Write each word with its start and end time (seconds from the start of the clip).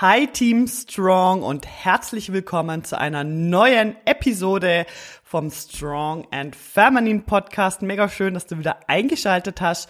Hi 0.00 0.28
Team 0.28 0.68
Strong 0.68 1.42
und 1.42 1.66
herzlich 1.66 2.32
willkommen 2.32 2.84
zu 2.84 2.96
einer 2.96 3.24
neuen 3.24 3.96
Episode 4.04 4.86
vom 5.24 5.50
Strong 5.50 6.24
and 6.30 6.54
Feminine 6.54 7.22
Podcast. 7.22 7.82
Mega 7.82 8.08
schön, 8.08 8.34
dass 8.34 8.46
du 8.46 8.60
wieder 8.60 8.78
eingeschaltet 8.86 9.60
hast. 9.60 9.88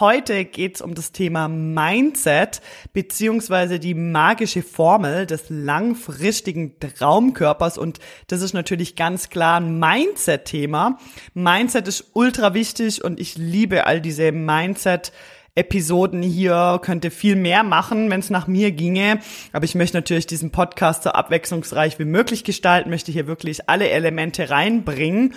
Heute 0.00 0.44
geht's 0.44 0.82
um 0.82 0.96
das 0.96 1.12
Thema 1.12 1.46
Mindset 1.46 2.62
beziehungsweise 2.94 3.78
die 3.78 3.94
magische 3.94 4.64
Formel 4.64 5.24
des 5.24 5.44
langfristigen 5.50 6.80
Traumkörpers 6.80 7.78
und 7.78 8.00
das 8.26 8.42
ist 8.42 8.54
natürlich 8.54 8.96
ganz 8.96 9.28
klar 9.28 9.60
ein 9.60 9.78
Mindset-Thema. 9.78 10.98
Mindset 11.32 11.86
ist 11.86 12.10
ultra 12.14 12.54
wichtig 12.54 13.04
und 13.04 13.20
ich 13.20 13.38
liebe 13.38 13.86
all 13.86 14.00
diese 14.00 14.32
Mindset- 14.32 15.12
Episoden 15.56 16.22
hier, 16.22 16.80
könnte 16.82 17.10
viel 17.10 17.36
mehr 17.36 17.62
machen, 17.62 18.10
wenn 18.10 18.20
es 18.20 18.30
nach 18.30 18.46
mir 18.46 18.72
ginge. 18.72 19.20
Aber 19.52 19.64
ich 19.64 19.74
möchte 19.74 19.96
natürlich 19.96 20.26
diesen 20.26 20.50
Podcast 20.50 21.04
so 21.04 21.10
abwechslungsreich 21.10 21.98
wie 21.98 22.04
möglich 22.04 22.44
gestalten, 22.44 22.90
möchte 22.90 23.12
hier 23.12 23.26
wirklich 23.26 23.68
alle 23.68 23.88
Elemente 23.88 24.50
reinbringen. 24.50 25.34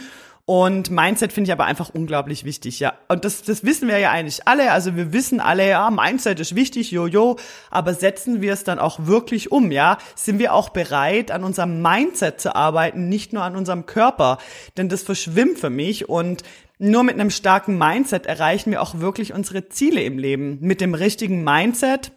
Und 0.49 0.89
Mindset 0.89 1.33
finde 1.33 1.49
ich 1.49 1.51
aber 1.51 1.65
einfach 1.65 1.89
unglaublich 1.89 2.45
wichtig, 2.45 2.79
ja. 2.79 2.93
Und 3.09 3.25
das, 3.25 3.41
das 3.41 3.65
wissen 3.65 3.89
wir 3.89 3.99
ja 3.99 4.11
eigentlich 4.11 4.47
alle. 4.47 4.71
Also 4.71 4.95
wir 4.95 5.11
wissen 5.11 5.41
alle, 5.41 5.67
ja, 5.67 5.91
Mindset 5.91 6.39
ist 6.39 6.55
wichtig, 6.55 6.89
jojo. 6.91 7.35
Aber 7.69 7.93
setzen 7.93 8.41
wir 8.41 8.53
es 8.53 8.63
dann 8.63 8.79
auch 8.79 9.07
wirklich 9.07 9.51
um, 9.51 9.73
ja? 9.73 9.97
Sind 10.15 10.39
wir 10.39 10.53
auch 10.53 10.69
bereit, 10.69 11.31
an 11.31 11.43
unserem 11.43 11.81
Mindset 11.81 12.39
zu 12.39 12.55
arbeiten, 12.55 13.09
nicht 13.09 13.33
nur 13.33 13.43
an 13.43 13.57
unserem 13.57 13.85
Körper? 13.85 14.37
Denn 14.77 14.87
das 14.87 15.03
verschwimmt 15.03 15.59
für 15.59 15.69
mich. 15.69 16.07
Und 16.07 16.43
nur 16.79 17.03
mit 17.03 17.15
einem 17.15 17.29
starken 17.29 17.77
Mindset 17.77 18.25
erreichen 18.25 18.71
wir 18.71 18.81
auch 18.81 18.99
wirklich 18.99 19.33
unsere 19.33 19.69
Ziele 19.69 20.01
im 20.03 20.19
Leben. 20.19 20.59
Mit 20.61 20.81
dem 20.81 20.93
richtigen 20.93 21.43
Mindset 21.43 22.11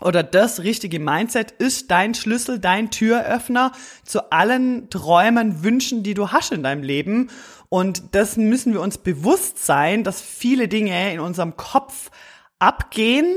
oder 0.00 0.22
das 0.22 0.62
richtige 0.62 1.00
Mindset 1.00 1.52
ist 1.52 1.90
dein 1.90 2.14
Schlüssel, 2.14 2.58
dein 2.58 2.90
Türöffner 2.90 3.72
zu 4.04 4.30
allen 4.30 4.90
Träumen, 4.90 5.62
Wünschen, 5.62 6.02
die 6.02 6.14
du 6.14 6.32
hast 6.32 6.52
in 6.52 6.62
deinem 6.62 6.82
Leben. 6.82 7.30
Und 7.70 8.14
das 8.14 8.36
müssen 8.36 8.74
wir 8.74 8.82
uns 8.82 8.98
bewusst 8.98 9.64
sein, 9.64 10.04
dass 10.04 10.20
viele 10.20 10.68
Dinge 10.68 11.12
in 11.14 11.20
unserem 11.20 11.56
Kopf 11.56 12.10
abgehen, 12.58 13.34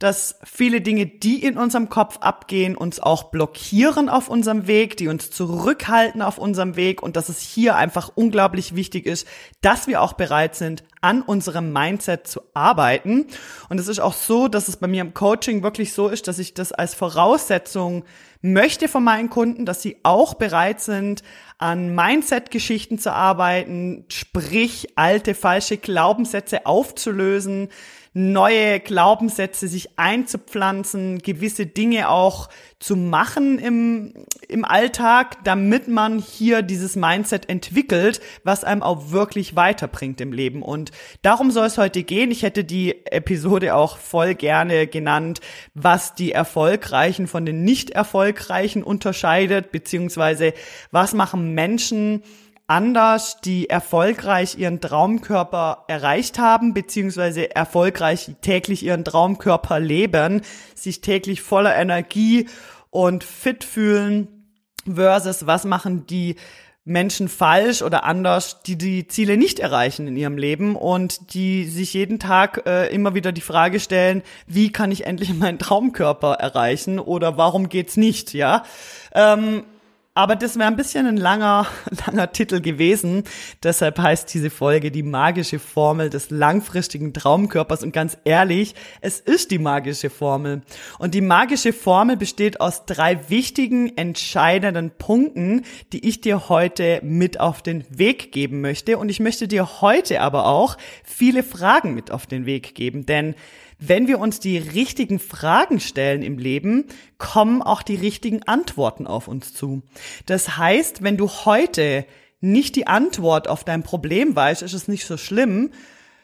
dass 0.00 0.36
viele 0.42 0.80
Dinge, 0.80 1.04
die 1.04 1.44
in 1.44 1.58
unserem 1.58 1.90
Kopf 1.90 2.16
abgehen, 2.22 2.74
uns 2.74 3.00
auch 3.00 3.24
blockieren 3.24 4.08
auf 4.08 4.28
unserem 4.28 4.66
Weg, 4.66 4.96
die 4.96 5.08
uns 5.08 5.30
zurückhalten 5.30 6.22
auf 6.22 6.38
unserem 6.38 6.74
Weg 6.74 7.02
und 7.02 7.16
dass 7.16 7.28
es 7.28 7.40
hier 7.40 7.76
einfach 7.76 8.10
unglaublich 8.14 8.74
wichtig 8.74 9.04
ist, 9.04 9.28
dass 9.60 9.86
wir 9.86 10.00
auch 10.00 10.14
bereit 10.14 10.56
sind, 10.56 10.84
an 11.02 11.20
unserem 11.20 11.72
Mindset 11.72 12.26
zu 12.26 12.40
arbeiten. 12.54 13.26
Und 13.68 13.78
es 13.78 13.88
ist 13.88 14.00
auch 14.00 14.14
so, 14.14 14.48
dass 14.48 14.68
es 14.68 14.78
bei 14.78 14.86
mir 14.86 15.02
im 15.02 15.12
Coaching 15.12 15.62
wirklich 15.62 15.92
so 15.92 16.08
ist, 16.08 16.28
dass 16.28 16.38
ich 16.38 16.54
das 16.54 16.72
als 16.72 16.94
Voraussetzung 16.94 18.04
möchte 18.40 18.88
von 18.88 19.04
meinen 19.04 19.28
Kunden, 19.28 19.66
dass 19.66 19.82
sie 19.82 19.98
auch 20.02 20.32
bereit 20.32 20.80
sind, 20.80 21.22
an 21.58 21.94
Mindset-Geschichten 21.94 22.98
zu 22.98 23.12
arbeiten, 23.12 24.06
sprich 24.08 24.96
alte 24.96 25.34
falsche 25.34 25.76
Glaubenssätze 25.76 26.64
aufzulösen, 26.64 27.68
neue 28.12 28.80
Glaubenssätze 28.80 29.68
sich 29.68 29.98
einzupflanzen, 29.98 31.18
gewisse 31.18 31.66
Dinge 31.66 32.08
auch 32.08 32.48
zu 32.80 32.96
machen 32.96 33.58
im, 33.58 34.14
im 34.48 34.64
Alltag, 34.64 35.44
damit 35.44 35.86
man 35.86 36.18
hier 36.18 36.62
dieses 36.62 36.96
Mindset 36.96 37.48
entwickelt, 37.48 38.20
was 38.42 38.64
einem 38.64 38.82
auch 38.82 39.12
wirklich 39.12 39.54
weiterbringt 39.54 40.20
im 40.20 40.32
Leben. 40.32 40.62
Und 40.62 40.90
darum 41.22 41.52
soll 41.52 41.66
es 41.66 41.78
heute 41.78 42.02
gehen. 42.02 42.32
Ich 42.32 42.42
hätte 42.42 42.64
die 42.64 43.06
Episode 43.06 43.76
auch 43.76 43.96
voll 43.96 44.34
gerne 44.34 44.88
genannt, 44.88 45.40
was 45.74 46.14
die 46.14 46.32
Erfolgreichen 46.32 47.28
von 47.28 47.46
den 47.46 47.62
Nicht-Erfolgreichen 47.62 48.82
unterscheidet, 48.82 49.70
beziehungsweise 49.70 50.52
was 50.90 51.14
machen 51.14 51.54
Menschen, 51.54 52.22
anders, 52.70 53.40
die 53.40 53.68
erfolgreich 53.68 54.56
ihren 54.56 54.80
Traumkörper 54.80 55.84
erreicht 55.88 56.38
haben, 56.38 56.72
beziehungsweise 56.72 57.54
erfolgreich 57.54 58.30
täglich 58.42 58.84
ihren 58.84 59.04
Traumkörper 59.04 59.80
leben, 59.80 60.42
sich 60.76 61.00
täglich 61.00 61.42
voller 61.42 61.74
Energie 61.74 62.48
und 62.90 63.24
fit 63.24 63.64
fühlen, 63.64 64.28
versus 64.86 65.46
was 65.46 65.64
machen 65.64 66.06
die 66.06 66.36
Menschen 66.84 67.28
falsch 67.28 67.82
oder 67.82 68.04
anders, 68.04 68.62
die 68.62 68.78
die 68.78 69.06
Ziele 69.06 69.36
nicht 69.36 69.58
erreichen 69.58 70.06
in 70.06 70.16
ihrem 70.16 70.38
Leben 70.38 70.76
und 70.76 71.34
die 71.34 71.66
sich 71.66 71.92
jeden 71.92 72.18
Tag 72.18 72.62
äh, 72.66 72.86
immer 72.94 73.14
wieder 73.14 73.32
die 73.32 73.42
Frage 73.42 73.80
stellen, 73.80 74.22
wie 74.46 74.70
kann 74.70 74.92
ich 74.92 75.06
endlich 75.06 75.34
meinen 75.34 75.58
Traumkörper 75.58 76.34
erreichen 76.34 77.00
oder 77.00 77.36
warum 77.36 77.68
geht's 77.68 77.96
nicht, 77.96 78.32
ja? 78.32 78.62
Ähm, 79.12 79.64
aber 80.14 80.34
das 80.34 80.58
wäre 80.58 80.66
ein 80.66 80.76
bisschen 80.76 81.06
ein 81.06 81.16
langer, 81.16 81.66
langer 82.06 82.32
Titel 82.32 82.60
gewesen. 82.60 83.22
Deshalb 83.62 83.98
heißt 83.98 84.32
diese 84.34 84.50
Folge 84.50 84.90
die 84.90 85.04
magische 85.04 85.60
Formel 85.60 86.10
des 86.10 86.30
langfristigen 86.30 87.14
Traumkörpers. 87.14 87.84
Und 87.84 87.92
ganz 87.92 88.18
ehrlich, 88.24 88.74
es 89.00 89.20
ist 89.20 89.52
die 89.52 89.60
magische 89.60 90.10
Formel. 90.10 90.62
Und 90.98 91.14
die 91.14 91.20
magische 91.20 91.72
Formel 91.72 92.16
besteht 92.16 92.60
aus 92.60 92.86
drei 92.86 93.30
wichtigen, 93.30 93.96
entscheidenden 93.96 94.90
Punkten, 94.90 95.62
die 95.92 96.06
ich 96.08 96.20
dir 96.20 96.48
heute 96.48 97.00
mit 97.04 97.38
auf 97.38 97.62
den 97.62 97.84
Weg 97.88 98.32
geben 98.32 98.60
möchte. 98.60 98.98
Und 98.98 99.10
ich 99.10 99.20
möchte 99.20 99.46
dir 99.46 99.80
heute 99.80 100.22
aber 100.22 100.46
auch 100.46 100.76
viele 101.04 101.44
Fragen 101.44 101.94
mit 101.94 102.10
auf 102.10 102.26
den 102.26 102.46
Weg 102.46 102.74
geben. 102.74 103.06
Denn 103.06 103.36
wenn 103.80 104.06
wir 104.06 104.18
uns 104.18 104.40
die 104.40 104.58
richtigen 104.58 105.18
Fragen 105.18 105.80
stellen 105.80 106.22
im 106.22 106.38
Leben, 106.38 106.84
kommen 107.18 107.62
auch 107.62 107.82
die 107.82 107.96
richtigen 107.96 108.42
Antworten 108.42 109.06
auf 109.06 109.26
uns 109.26 109.54
zu. 109.54 109.82
Das 110.26 110.58
heißt, 110.58 111.02
wenn 111.02 111.16
du 111.16 111.28
heute 111.28 112.04
nicht 112.40 112.76
die 112.76 112.86
Antwort 112.86 113.48
auf 113.48 113.64
dein 113.64 113.82
Problem 113.82 114.36
weißt, 114.36 114.62
ist 114.62 114.74
es 114.74 114.86
nicht 114.86 115.06
so 115.06 115.16
schlimm, 115.16 115.70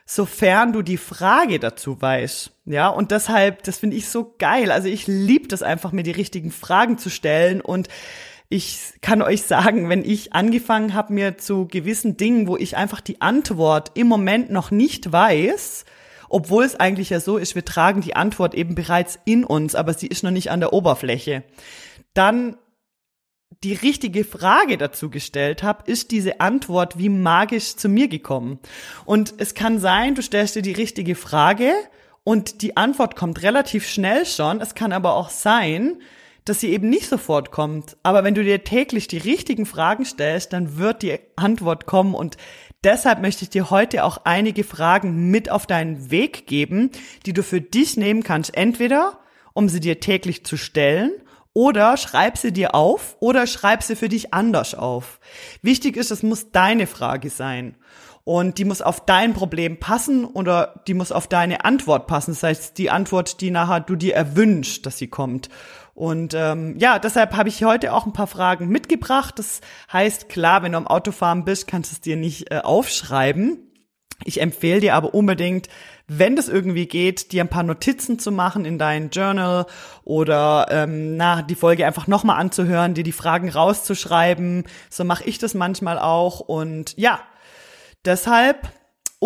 sofern 0.04 0.72
du 0.72 0.82
die 0.82 0.98
Frage 0.98 1.58
dazu 1.58 2.00
weißt. 2.00 2.52
Ja, 2.66 2.88
und 2.88 3.10
deshalb, 3.10 3.64
das 3.64 3.78
finde 3.78 3.96
ich 3.96 4.08
so 4.08 4.34
geil. 4.38 4.70
Also 4.70 4.88
ich 4.88 5.06
liebe 5.06 5.48
das 5.48 5.62
einfach, 5.62 5.92
mir 5.92 6.04
die 6.04 6.12
richtigen 6.12 6.52
Fragen 6.52 6.98
zu 6.98 7.10
stellen 7.10 7.60
und 7.60 7.88
ich 8.48 8.78
kann 9.00 9.22
euch 9.22 9.42
sagen, 9.42 9.88
wenn 9.88 10.04
ich 10.04 10.32
angefangen 10.32 10.94
habe, 10.94 11.12
mir 11.12 11.36
zu 11.36 11.66
gewissen 11.66 12.16
Dingen, 12.16 12.46
wo 12.46 12.56
ich 12.56 12.76
einfach 12.76 13.00
die 13.00 13.20
Antwort 13.20 13.90
im 13.94 14.06
Moment 14.06 14.50
noch 14.50 14.70
nicht 14.70 15.10
weiß, 15.10 15.84
obwohl 16.28 16.64
es 16.64 16.75
eigentlich 16.76 17.10
ja 17.10 17.20
so 17.20 17.37
ist, 17.37 17.54
wir 17.54 17.64
tragen 17.64 18.00
die 18.00 18.16
Antwort 18.16 18.54
eben 18.54 18.75
bereits 18.75 19.19
in 19.25 19.44
uns, 19.44 19.75
aber 19.75 19.94
sie 19.94 20.06
ist 20.06 20.22
noch 20.22 20.31
nicht 20.31 20.50
an 20.50 20.60
der 20.60 20.72
Oberfläche. 20.72 21.44
Dann 22.14 22.56
die 23.62 23.75
richtige 23.75 24.25
Frage 24.25 24.76
dazu 24.76 25.09
gestellt 25.09 25.62
habe, 25.62 25.91
ist 25.91 26.10
diese 26.10 26.41
Antwort 26.41 26.98
wie 26.98 27.09
magisch 27.09 27.76
zu 27.76 27.88
mir 27.88 28.09
gekommen. 28.09 28.59
Und 29.04 29.34
es 29.38 29.54
kann 29.54 29.78
sein, 29.78 30.15
du 30.15 30.22
stellst 30.22 30.56
dir 30.56 30.62
die 30.62 30.72
richtige 30.72 31.15
Frage 31.15 31.72
und 32.25 32.62
die 32.62 32.76
Antwort 32.76 33.16
kommt 33.16 33.42
relativ 33.42 33.88
schnell 33.88 34.26
schon. 34.26 34.60
Es 34.60 34.75
kann 34.75 34.92
aber 34.92 35.15
auch 35.15 35.31
sein, 35.31 35.98
dass 36.44 36.60
sie 36.60 36.70
eben 36.70 36.88
nicht 36.88 37.09
sofort 37.09 37.50
kommt. 37.50 37.97
Aber 38.03 38.25
wenn 38.25 38.34
du 38.34 38.42
dir 38.42 38.62
täglich 38.65 39.09
die 39.09 39.19
richtigen 39.19 39.66
Fragen 39.66 40.04
stellst, 40.04 40.53
dann 40.53 40.76
wird 40.76 41.03
die 41.03 41.19
Antwort 41.36 41.86
kommen 41.86 42.15
und 42.15 42.36
Deshalb 42.86 43.20
möchte 43.20 43.42
ich 43.42 43.50
dir 43.50 43.70
heute 43.70 44.04
auch 44.04 44.19
einige 44.22 44.62
Fragen 44.62 45.28
mit 45.28 45.50
auf 45.50 45.66
deinen 45.66 46.12
Weg 46.12 46.47
geben, 46.47 46.92
die 47.27 47.33
du 47.33 47.42
für 47.42 47.60
dich 47.60 47.97
nehmen 47.97 48.22
kannst. 48.22 48.56
Entweder, 48.56 49.18
um 49.54 49.68
sie 49.68 49.80
dir 49.80 49.98
täglich 49.98 50.47
zu 50.47 50.56
stellen, 50.56 51.10
oder 51.53 51.97
schreib 51.97 52.38
sie 52.38 52.53
dir 52.53 52.77
auf 52.77 53.16
oder 53.18 53.48
schreib 53.48 53.83
sie 53.83 53.97
für 53.97 54.09
dich 54.09 54.33
anders 54.33 54.77
auf. 54.77 55.18
Wichtig 55.62 55.97
ist, 55.97 56.12
es 56.12 56.22
muss 56.22 56.53
deine 56.53 56.86
Frage 56.86 57.28
sein. 57.28 57.74
Und 58.22 58.59
die 58.59 58.65
muss 58.65 58.83
auf 58.83 59.04
dein 59.04 59.34
Problem 59.34 59.80
passen 59.80 60.24
oder 60.24 60.83
die 60.86 60.94
muss 60.94 61.10
auf 61.10 61.27
deine 61.27 61.65
Antwort 61.65 62.06
passen. 62.06 62.33
Das 62.33 62.42
heißt, 62.42 62.78
die 62.78 62.91
Antwort, 62.91 63.41
die 63.41 63.50
nachher 63.50 63.80
du 63.80 63.97
dir 63.97 64.15
erwünscht, 64.15 64.86
dass 64.86 64.98
sie 64.98 65.09
kommt. 65.09 65.48
Und 65.97 66.34
ähm, 66.34 66.77
ja, 66.78 66.98
deshalb 66.98 67.34
habe 67.34 67.48
ich 67.48 67.65
heute 67.65 67.95
auch 67.95 68.04
ein 68.04 68.13
paar 68.13 68.27
Fragen 68.27 68.69
mitgebracht. 68.69 69.39
Das 69.39 69.63
heißt, 69.91 70.28
klar, 70.28 70.63
wenn 70.63 70.72
du 70.72 70.78
am 70.78 70.87
Autofahren 70.87 71.47
bist, 71.47 71.66
kannst 71.66 71.91
du 71.91 71.95
es 71.95 72.01
dir 72.03 72.16
nicht 72.16 72.53
äh, 72.53 72.59
aufschreiben. 72.59 73.72
Ich 74.22 74.43
empfehle 74.43 74.81
dir 74.81 74.95
aber 74.95 75.15
unbedingt, 75.15 75.69
wenn 76.07 76.37
das 76.37 76.48
irgendwie 76.48 76.87
geht, 76.87 77.33
dir 77.33 77.43
ein 77.43 77.48
paar 77.48 77.63
Notizen 77.63 78.19
zu 78.19 78.31
machen 78.31 78.66
in 78.66 78.78
dein 78.78 79.09
Journal 79.09 79.65
oder 80.04 80.66
ähm, 80.69 81.16
na, 81.16 81.41
die 81.41 81.54
Folge 81.54 81.87
einfach 81.87 82.07
nochmal 82.07 82.41
anzuhören, 82.41 82.93
dir 82.93 83.03
die 83.03 83.13
Fragen 83.13 83.48
rauszuschreiben. 83.48 84.65
So 84.91 85.03
mache 85.03 85.25
ich 85.25 85.39
das 85.39 85.54
manchmal 85.54 85.98
auch. 85.98 86.41
Und 86.41 86.93
ja, 86.98 87.21
deshalb 88.04 88.69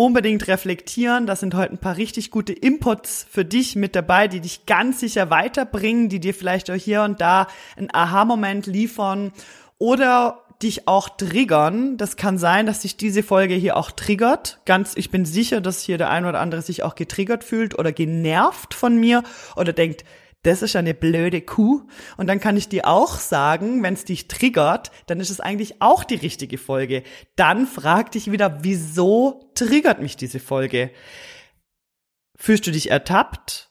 unbedingt 0.01 0.47
reflektieren. 0.47 1.27
Da 1.27 1.35
sind 1.35 1.53
heute 1.53 1.73
ein 1.73 1.77
paar 1.77 1.95
richtig 1.95 2.31
gute 2.31 2.53
Inputs 2.53 3.27
für 3.29 3.45
dich 3.45 3.75
mit 3.75 3.95
dabei, 3.95 4.27
die 4.27 4.39
dich 4.39 4.65
ganz 4.65 4.99
sicher 4.99 5.29
weiterbringen, 5.29 6.09
die 6.09 6.19
dir 6.19 6.33
vielleicht 6.33 6.71
auch 6.71 6.75
hier 6.75 7.03
und 7.03 7.21
da 7.21 7.47
einen 7.77 7.93
Aha-Moment 7.93 8.65
liefern 8.65 9.31
oder 9.77 10.43
dich 10.63 10.87
auch 10.87 11.07
triggern. 11.07 11.97
Das 11.97 12.15
kann 12.15 12.39
sein, 12.39 12.65
dass 12.65 12.81
sich 12.81 12.97
diese 12.97 13.21
Folge 13.21 13.53
hier 13.53 13.77
auch 13.77 13.91
triggert. 13.91 14.59
Ganz, 14.65 14.93
ich 14.95 15.11
bin 15.11 15.23
sicher, 15.23 15.61
dass 15.61 15.83
hier 15.83 15.99
der 15.99 16.09
ein 16.09 16.25
oder 16.25 16.39
andere 16.39 16.63
sich 16.63 16.81
auch 16.81 16.95
getriggert 16.95 17.43
fühlt 17.43 17.77
oder 17.77 17.91
genervt 17.91 18.73
von 18.73 18.99
mir 18.99 19.21
oder 19.55 19.71
denkt, 19.71 20.03
das 20.43 20.61
ist 20.61 20.75
eine 20.75 20.93
blöde 20.93 21.41
Kuh. 21.41 21.87
Und 22.17 22.27
dann 22.27 22.39
kann 22.39 22.57
ich 22.57 22.67
dir 22.67 22.87
auch 22.87 23.19
sagen, 23.19 23.83
wenn 23.83 23.93
es 23.93 24.05
dich 24.05 24.27
triggert, 24.27 24.91
dann 25.07 25.19
ist 25.19 25.29
es 25.29 25.39
eigentlich 25.39 25.81
auch 25.81 26.03
die 26.03 26.15
richtige 26.15 26.57
Folge. 26.57 27.03
Dann 27.35 27.67
frag 27.67 28.11
dich 28.11 28.31
wieder, 28.31 28.63
wieso 28.63 29.51
triggert 29.53 30.01
mich 30.01 30.17
diese 30.17 30.39
Folge? 30.39 30.91
Fühlst 32.35 32.65
du 32.65 32.71
dich 32.71 32.89
ertappt? 32.89 33.69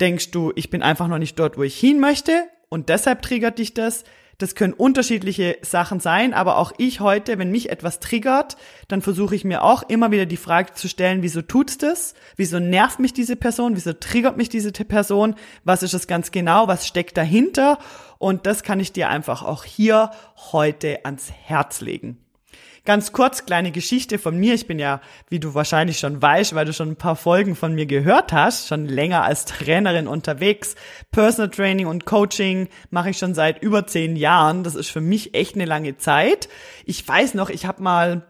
Denkst 0.00 0.30
du, 0.30 0.52
ich 0.56 0.70
bin 0.70 0.82
einfach 0.82 1.08
noch 1.08 1.18
nicht 1.18 1.38
dort, 1.38 1.56
wo 1.56 1.62
ich 1.62 1.78
hin 1.78 2.00
möchte? 2.00 2.48
Und 2.68 2.88
deshalb 2.88 3.22
triggert 3.22 3.58
dich 3.58 3.72
das? 3.72 4.04
Das 4.38 4.54
können 4.54 4.72
unterschiedliche 4.72 5.58
Sachen 5.62 6.00
sein, 6.00 6.34
aber 6.34 6.58
auch 6.58 6.72
ich 6.78 7.00
heute, 7.00 7.38
wenn 7.38 7.50
mich 7.50 7.70
etwas 7.70 8.00
triggert, 8.00 8.56
dann 8.88 9.02
versuche 9.02 9.34
ich 9.34 9.44
mir 9.44 9.62
auch 9.62 9.82
immer 9.84 10.10
wieder 10.10 10.26
die 10.26 10.36
Frage 10.36 10.72
zu 10.74 10.88
stellen, 10.88 11.22
wieso 11.22 11.42
tut's 11.42 11.78
das? 11.78 12.14
Wieso 12.36 12.58
nervt 12.58 12.98
mich 12.98 13.12
diese 13.12 13.36
Person? 13.36 13.76
Wieso 13.76 13.92
triggert 13.92 14.36
mich 14.36 14.48
diese 14.48 14.72
Person? 14.72 15.34
Was 15.64 15.82
ist 15.82 15.94
es 15.94 16.06
ganz 16.06 16.30
genau? 16.30 16.68
Was 16.68 16.86
steckt 16.86 17.16
dahinter? 17.16 17.78
Und 18.18 18.46
das 18.46 18.62
kann 18.62 18.80
ich 18.80 18.92
dir 18.92 19.08
einfach 19.08 19.42
auch 19.42 19.64
hier 19.64 20.10
heute 20.52 21.04
ans 21.04 21.30
Herz 21.30 21.80
legen. 21.80 22.23
Ganz 22.86 23.12
kurz, 23.12 23.46
kleine 23.46 23.72
Geschichte 23.72 24.18
von 24.18 24.36
mir. 24.36 24.52
Ich 24.52 24.66
bin 24.66 24.78
ja, 24.78 25.00
wie 25.30 25.40
du 25.40 25.54
wahrscheinlich 25.54 25.98
schon 25.98 26.20
weißt, 26.20 26.54
weil 26.54 26.66
du 26.66 26.74
schon 26.74 26.90
ein 26.90 26.96
paar 26.96 27.16
Folgen 27.16 27.56
von 27.56 27.74
mir 27.74 27.86
gehört 27.86 28.30
hast, 28.30 28.68
schon 28.68 28.84
länger 28.84 29.22
als 29.22 29.46
Trainerin 29.46 30.06
unterwegs. 30.06 30.74
Personal 31.10 31.48
Training 31.48 31.86
und 31.86 32.04
Coaching 32.04 32.68
mache 32.90 33.08
ich 33.08 33.16
schon 33.16 33.34
seit 33.34 33.62
über 33.62 33.86
zehn 33.86 34.16
Jahren. 34.16 34.64
Das 34.64 34.74
ist 34.74 34.90
für 34.90 35.00
mich 35.00 35.34
echt 35.34 35.54
eine 35.54 35.64
lange 35.64 35.96
Zeit. 35.96 36.50
Ich 36.84 37.08
weiß 37.08 37.32
noch, 37.32 37.48
ich 37.48 37.64
habe 37.64 37.82
mal 37.82 38.26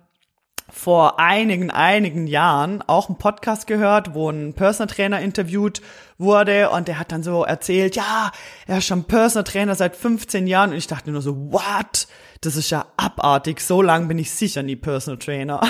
vor 0.70 1.18
einigen, 1.18 1.72
einigen 1.72 2.28
Jahren 2.28 2.80
auch 2.82 3.08
einen 3.08 3.18
Podcast 3.18 3.66
gehört, 3.66 4.14
wo 4.14 4.30
ein 4.30 4.54
Personal 4.54 4.86
Trainer 4.86 5.20
interviewt 5.20 5.82
wurde 6.16 6.70
und 6.70 6.86
der 6.86 7.00
hat 7.00 7.10
dann 7.10 7.24
so 7.24 7.42
erzählt, 7.42 7.96
ja, 7.96 8.30
er 8.68 8.78
ist 8.78 8.86
schon 8.86 9.02
Personal 9.02 9.42
Trainer 9.42 9.74
seit 9.74 9.96
15 9.96 10.46
Jahren 10.46 10.70
und 10.70 10.76
ich 10.76 10.86
dachte 10.86 11.10
nur 11.10 11.22
so, 11.22 11.52
what? 11.52 12.06
Das 12.40 12.56
ist 12.56 12.70
ja 12.70 12.86
abartig, 12.96 13.60
so 13.60 13.82
lang 13.82 14.08
bin 14.08 14.18
ich 14.18 14.30
sicher 14.30 14.62
nie 14.62 14.76
Personal 14.76 15.18
Trainer. 15.18 15.60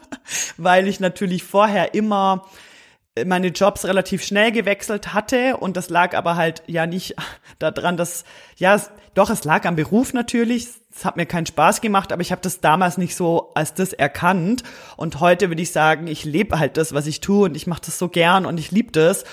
Weil 0.56 0.88
ich 0.88 1.00
natürlich 1.00 1.44
vorher 1.44 1.94
immer 1.94 2.46
meine 3.26 3.48
Jobs 3.48 3.84
relativ 3.84 4.24
schnell 4.24 4.50
gewechselt 4.50 5.14
hatte 5.14 5.56
und 5.58 5.76
das 5.76 5.88
lag 5.88 6.16
aber 6.16 6.34
halt 6.34 6.62
ja 6.66 6.86
nicht 6.86 7.14
daran, 7.58 7.96
dass 7.96 8.24
ja 8.56 8.80
doch 9.14 9.30
es 9.30 9.44
lag 9.44 9.64
am 9.66 9.76
Beruf 9.76 10.12
natürlich. 10.12 10.68
Es 10.92 11.04
hat 11.04 11.16
mir 11.16 11.26
keinen 11.26 11.46
Spaß 11.46 11.80
gemacht, 11.80 12.12
aber 12.12 12.22
ich 12.22 12.32
habe 12.32 12.42
das 12.42 12.60
damals 12.60 12.98
nicht 12.98 13.14
so 13.14 13.52
als 13.54 13.74
das 13.74 13.92
erkannt 13.92 14.62
und 14.96 15.20
heute 15.20 15.48
würde 15.48 15.62
ich 15.62 15.72
sagen, 15.72 16.06
ich 16.08 16.24
lebe 16.24 16.58
halt 16.58 16.76
das, 16.76 16.92
was 16.92 17.06
ich 17.06 17.20
tue 17.20 17.44
und 17.44 17.56
ich 17.56 17.66
mache 17.66 17.82
das 17.86 17.98
so 17.98 18.08
gern 18.08 18.46
und 18.46 18.58
ich 18.58 18.72
liebe 18.72 18.90
das 18.90 19.24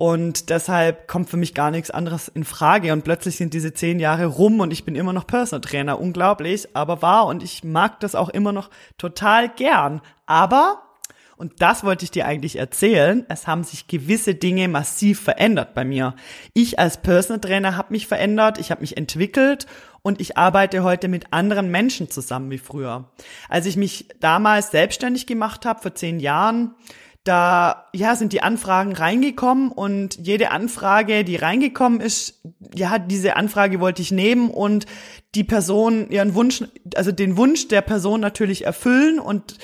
und 0.00 0.48
deshalb 0.48 1.08
kommt 1.08 1.28
für 1.28 1.36
mich 1.36 1.52
gar 1.52 1.70
nichts 1.70 1.90
anderes 1.90 2.28
in 2.28 2.44
Frage 2.44 2.94
und 2.94 3.04
plötzlich 3.04 3.36
sind 3.36 3.52
diese 3.52 3.74
zehn 3.74 4.00
Jahre 4.00 4.24
rum 4.24 4.60
und 4.60 4.72
ich 4.72 4.86
bin 4.86 4.94
immer 4.94 5.12
noch 5.12 5.26
Personal 5.26 5.60
Trainer, 5.60 6.00
unglaublich, 6.00 6.74
aber 6.74 7.02
wahr 7.02 7.26
und 7.26 7.42
ich 7.42 7.64
mag 7.64 8.00
das 8.00 8.14
auch 8.14 8.30
immer 8.30 8.52
noch 8.52 8.70
total 8.96 9.50
gern, 9.50 10.00
aber 10.24 10.80
und 11.36 11.60
das 11.60 11.84
wollte 11.84 12.04
ich 12.04 12.10
dir 12.10 12.26
eigentlich 12.26 12.56
erzählen. 12.56 13.24
Es 13.28 13.46
haben 13.46 13.64
sich 13.64 13.88
gewisse 13.88 14.34
Dinge 14.34 14.68
massiv 14.68 15.20
verändert 15.20 15.74
bei 15.74 15.84
mir. 15.84 16.14
Ich 16.54 16.78
als 16.78 16.98
Personal 16.98 17.40
Trainer 17.40 17.76
habe 17.76 17.92
mich 17.92 18.06
verändert, 18.06 18.58
ich 18.58 18.70
habe 18.70 18.80
mich 18.80 18.96
entwickelt 18.96 19.66
und 20.00 20.20
ich 20.20 20.38
arbeite 20.38 20.82
heute 20.82 21.08
mit 21.08 21.32
anderen 21.32 21.70
Menschen 21.70 22.10
zusammen 22.10 22.50
wie 22.50 22.58
früher. 22.58 23.10
Als 23.50 23.66
ich 23.66 23.76
mich 23.76 24.08
damals 24.18 24.70
selbstständig 24.70 25.26
gemacht 25.26 25.66
habe, 25.66 25.82
vor 25.82 25.94
zehn 25.94 26.20
Jahren, 26.20 26.74
da 27.24 27.86
ja 27.92 28.16
sind 28.16 28.32
die 28.32 28.42
Anfragen 28.42 28.92
reingekommen 28.92 29.70
und 29.70 30.16
jede 30.16 30.50
Anfrage, 30.50 31.24
die 31.24 31.36
reingekommen 31.36 32.00
ist, 32.00 32.40
ja, 32.74 32.98
diese 32.98 33.36
Anfrage 33.36 33.80
wollte 33.80 34.02
ich 34.02 34.10
nehmen 34.10 34.50
und 34.50 34.86
die 35.34 35.44
Person 35.44 36.10
ihren 36.10 36.34
Wunsch, 36.34 36.64
also 36.94 37.12
den 37.12 37.36
Wunsch 37.36 37.68
der 37.68 37.82
Person 37.82 38.20
natürlich 38.20 38.64
erfüllen 38.64 39.18
und 39.18 39.58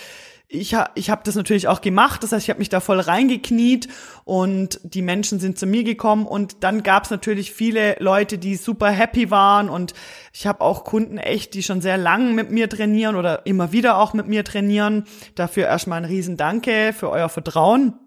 ich, 0.48 0.74
ha, 0.74 0.90
ich 0.94 1.10
habe 1.10 1.22
das 1.24 1.34
natürlich 1.34 1.66
auch 1.66 1.80
gemacht, 1.80 2.22
das 2.22 2.32
heißt, 2.32 2.44
ich 2.44 2.50
habe 2.50 2.60
mich 2.60 2.68
da 2.68 2.80
voll 2.80 3.00
reingekniet 3.00 3.88
und 4.24 4.80
die 4.84 5.02
Menschen 5.02 5.40
sind 5.40 5.58
zu 5.58 5.66
mir 5.66 5.82
gekommen 5.82 6.26
und 6.26 6.62
dann 6.62 6.82
gab 6.82 7.04
es 7.04 7.10
natürlich 7.10 7.52
viele 7.52 7.96
Leute, 7.98 8.38
die 8.38 8.54
super 8.54 8.90
happy 8.90 9.30
waren 9.30 9.68
und 9.68 9.94
ich 10.32 10.46
habe 10.46 10.60
auch 10.60 10.84
Kunden 10.84 11.18
echt, 11.18 11.54
die 11.54 11.62
schon 11.62 11.80
sehr 11.80 11.98
lang 11.98 12.34
mit 12.34 12.50
mir 12.50 12.68
trainieren 12.68 13.16
oder 13.16 13.44
immer 13.44 13.72
wieder 13.72 13.98
auch 13.98 14.14
mit 14.14 14.28
mir 14.28 14.44
trainieren. 14.44 15.04
Dafür 15.34 15.66
erstmal 15.66 15.98
ein 15.98 16.04
riesen 16.04 16.36
Danke 16.36 16.94
für 16.96 17.10
euer 17.10 17.28
Vertrauen. 17.28 18.05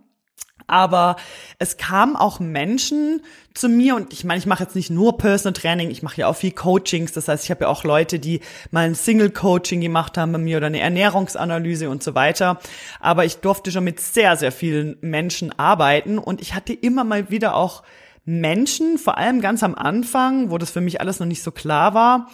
Aber 0.70 1.16
es 1.58 1.78
kamen 1.78 2.16
auch 2.16 2.40
Menschen 2.40 3.22
zu 3.54 3.68
mir 3.68 3.96
und 3.96 4.14
ich 4.14 4.24
meine, 4.24 4.40
ich 4.40 4.46
mache 4.46 4.64
jetzt 4.64 4.76
nicht 4.76 4.90
nur 4.90 5.18
Personal 5.18 5.54
Training, 5.54 5.90
ich 5.90 6.04
mache 6.04 6.22
ja 6.22 6.28
auch 6.28 6.36
viel 6.36 6.52
Coachings. 6.52 7.12
Das 7.12 7.28
heißt, 7.28 7.44
ich 7.44 7.52
habe 7.52 7.66
ja 7.66 7.68
auch 7.68 7.84
Leute, 7.84 8.20
die 8.20 8.42
mal 8.72 8.86
ein 8.86 8.96
Single 8.96 9.32
Coaching 9.32 9.82
gemacht 9.82 10.18
haben 10.18 10.32
bei 10.32 10.38
mir 10.38 10.58
oder 10.58 10.68
eine 10.68 10.80
Ernährungsanalyse 10.80 11.90
und 11.90 12.04
so 12.04 12.16
weiter. 12.16 12.60
Aber 13.00 13.26
ich 13.26 13.38
durfte 13.38 13.72
schon 13.72 13.84
mit 13.84 14.00
sehr, 14.00 14.38
sehr 14.38 14.52
vielen 14.52 14.98
Menschen 15.02 15.58
arbeiten 15.58 16.18
und 16.18 16.42
ich 16.42 16.54
hatte 16.56 16.74
immer 16.74 17.04
mal 17.04 17.30
wieder 17.30 17.56
auch 17.56 17.84
Menschen, 18.26 18.98
vor 18.98 19.18
allem 19.18 19.42
ganz 19.42 19.64
am 19.64 19.76
Anfang, 19.76 20.52
wo 20.52 20.58
das 20.58 20.70
für 20.70 20.82
mich 20.82 21.02
alles 21.02 21.20
noch 21.20 21.28
nicht 21.28 21.42
so 21.42 21.52
klar 21.52 21.94
war, 21.94 22.30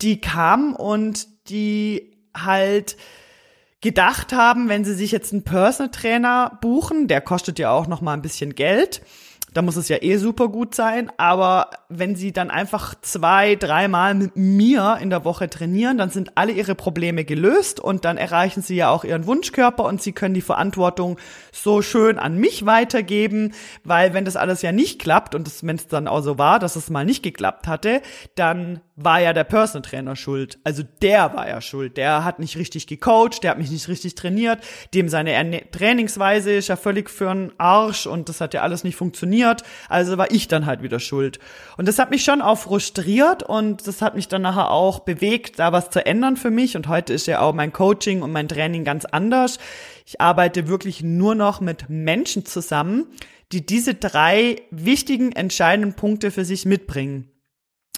die 0.00 0.20
kamen 0.20 0.74
und 0.74 1.26
die 1.48 2.12
halt 2.36 2.96
gedacht 3.84 4.32
haben, 4.32 4.70
wenn 4.70 4.82
sie 4.82 4.94
sich 4.94 5.12
jetzt 5.12 5.34
einen 5.34 5.44
Personal 5.44 5.90
Trainer 5.90 6.58
buchen, 6.62 7.06
der 7.06 7.20
kostet 7.20 7.58
ja 7.58 7.70
auch 7.70 7.86
noch 7.86 8.00
mal 8.00 8.14
ein 8.14 8.22
bisschen 8.22 8.54
Geld, 8.54 9.02
da 9.52 9.60
muss 9.60 9.76
es 9.76 9.88
ja 9.88 9.98
eh 10.00 10.16
super 10.16 10.48
gut 10.48 10.74
sein. 10.74 11.12
Aber 11.18 11.68
wenn 11.90 12.16
sie 12.16 12.32
dann 12.32 12.50
einfach 12.50 12.94
zwei, 13.02 13.54
dreimal 13.54 14.14
mit 14.14 14.36
mir 14.36 14.98
in 15.02 15.10
der 15.10 15.24
Woche 15.26 15.48
trainieren, 15.50 15.98
dann 15.98 16.08
sind 16.08 16.32
alle 16.36 16.52
ihre 16.52 16.74
Probleme 16.74 17.24
gelöst 17.24 17.78
und 17.78 18.06
dann 18.06 18.16
erreichen 18.16 18.62
sie 18.62 18.74
ja 18.74 18.88
auch 18.88 19.04
ihren 19.04 19.26
Wunschkörper 19.26 19.84
und 19.84 20.02
sie 20.02 20.12
können 20.12 20.34
die 20.34 20.40
Verantwortung 20.40 21.18
so 21.52 21.82
schön 21.82 22.18
an 22.18 22.38
mich 22.38 22.64
weitergeben, 22.64 23.52
weil 23.84 24.14
wenn 24.14 24.24
das 24.24 24.36
alles 24.36 24.62
ja 24.62 24.72
nicht 24.72 24.98
klappt 24.98 25.34
und 25.34 25.50
wenn 25.62 25.76
es 25.76 25.86
dann 25.88 26.08
auch 26.08 26.22
so 26.22 26.38
war, 26.38 26.58
dass 26.58 26.74
es 26.74 26.88
mal 26.88 27.04
nicht 27.04 27.22
geklappt 27.22 27.68
hatte, 27.68 28.00
dann 28.34 28.80
war 28.96 29.20
ja 29.20 29.32
der 29.32 29.44
Personal 29.44 29.82
Trainer 29.82 30.14
schuld. 30.14 30.58
Also 30.62 30.84
der 31.02 31.34
war 31.34 31.48
ja 31.48 31.60
schuld. 31.60 31.96
Der 31.96 32.24
hat 32.24 32.38
nicht 32.38 32.56
richtig 32.56 32.86
gecoacht, 32.86 33.42
der 33.42 33.50
hat 33.50 33.58
mich 33.58 33.70
nicht 33.70 33.88
richtig 33.88 34.14
trainiert, 34.14 34.60
dem 34.94 35.08
seine 35.08 35.32
Erne 35.32 35.62
Trainingsweise 35.72 36.52
ist 36.52 36.68
ja 36.68 36.76
völlig 36.76 37.10
für 37.10 37.30
einen 37.30 37.52
Arsch 37.58 38.06
und 38.06 38.28
das 38.28 38.40
hat 38.40 38.54
ja 38.54 38.62
alles 38.62 38.84
nicht 38.84 38.94
funktioniert. 38.94 39.64
Also 39.88 40.16
war 40.16 40.30
ich 40.30 40.46
dann 40.46 40.66
halt 40.66 40.82
wieder 40.82 41.00
schuld. 41.00 41.40
Und 41.76 41.88
das 41.88 41.98
hat 41.98 42.10
mich 42.10 42.22
schon 42.22 42.40
auch 42.40 42.58
frustriert 42.58 43.42
und 43.42 43.86
das 43.86 44.00
hat 44.00 44.14
mich 44.14 44.28
dann 44.28 44.42
nachher 44.42 44.70
auch 44.70 45.00
bewegt, 45.00 45.58
da 45.58 45.72
was 45.72 45.90
zu 45.90 46.06
ändern 46.06 46.36
für 46.36 46.50
mich. 46.50 46.76
Und 46.76 46.86
heute 46.86 47.12
ist 47.12 47.26
ja 47.26 47.40
auch 47.40 47.52
mein 47.52 47.72
Coaching 47.72 48.22
und 48.22 48.30
mein 48.30 48.48
Training 48.48 48.84
ganz 48.84 49.04
anders. 49.04 49.58
Ich 50.06 50.20
arbeite 50.20 50.68
wirklich 50.68 51.02
nur 51.02 51.34
noch 51.34 51.60
mit 51.60 51.88
Menschen 51.88 52.46
zusammen, 52.46 53.06
die 53.50 53.66
diese 53.66 53.94
drei 53.94 54.62
wichtigen, 54.70 55.32
entscheidenden 55.32 55.94
Punkte 55.94 56.30
für 56.30 56.44
sich 56.44 56.64
mitbringen. 56.64 57.33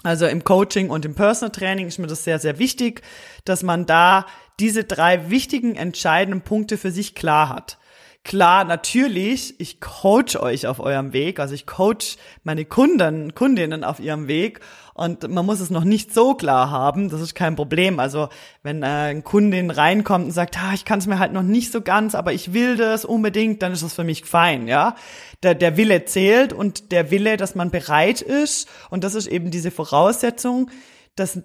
Also 0.03 0.27
im 0.27 0.43
Coaching 0.43 0.89
und 0.89 1.05
im 1.05 1.15
Personal 1.15 1.51
Training 1.51 1.87
ist 1.87 1.97
mir 1.97 2.07
das 2.07 2.23
sehr, 2.23 2.39
sehr 2.39 2.59
wichtig, 2.59 3.01
dass 3.45 3.63
man 3.63 3.85
da 3.85 4.25
diese 4.59 4.83
drei 4.83 5.29
wichtigen, 5.29 5.75
entscheidenden 5.75 6.41
Punkte 6.41 6.77
für 6.77 6.91
sich 6.91 7.15
klar 7.15 7.49
hat. 7.49 7.77
Klar, 8.23 8.65
natürlich, 8.65 9.57
ich 9.59 9.79
coach 9.79 10.35
euch 10.35 10.67
auf 10.67 10.81
eurem 10.81 11.13
Weg, 11.13 11.39
also 11.39 11.53
ich 11.53 11.65
coach 11.65 12.17
meine 12.43 12.65
Kunden, 12.65 13.33
Kundinnen 13.33 13.85
auf 13.85 14.01
ihrem 14.01 14.27
Weg 14.27 14.59
und 14.97 15.29
man 15.29 15.45
muss 15.45 15.59
es 15.59 15.69
noch 15.69 15.83
nicht 15.83 16.13
so 16.13 16.33
klar 16.33 16.71
haben, 16.71 17.09
das 17.09 17.21
ist 17.21 17.35
kein 17.35 17.55
Problem. 17.55 17.99
Also 17.99 18.29
wenn 18.63 18.81
äh, 18.81 18.85
eine 18.85 19.21
Kundin 19.21 19.69
reinkommt 19.69 20.25
und 20.25 20.31
sagt, 20.31 20.57
ah, 20.57 20.73
ich 20.73 20.85
kann 20.85 20.99
es 20.99 21.07
mir 21.07 21.19
halt 21.19 21.33
noch 21.33 21.43
nicht 21.43 21.71
so 21.71 21.81
ganz, 21.81 22.15
aber 22.15 22.33
ich 22.33 22.53
will 22.53 22.77
das 22.77 23.05
unbedingt, 23.05 23.61
dann 23.61 23.71
ist 23.71 23.83
das 23.83 23.93
für 23.93 24.03
mich 24.03 24.25
fein, 24.25 24.67
ja. 24.67 24.95
Der, 25.43 25.53
der 25.53 25.77
Wille 25.77 26.05
zählt 26.05 26.51
und 26.51 26.91
der 26.91 27.11
Wille, 27.11 27.37
dass 27.37 27.53
man 27.53 27.69
bereit 27.69 28.21
ist 28.21 28.67
und 28.89 29.03
das 29.03 29.13
ist 29.13 29.27
eben 29.27 29.51
diese 29.51 29.69
Voraussetzung, 29.71 30.71
dass 31.15 31.43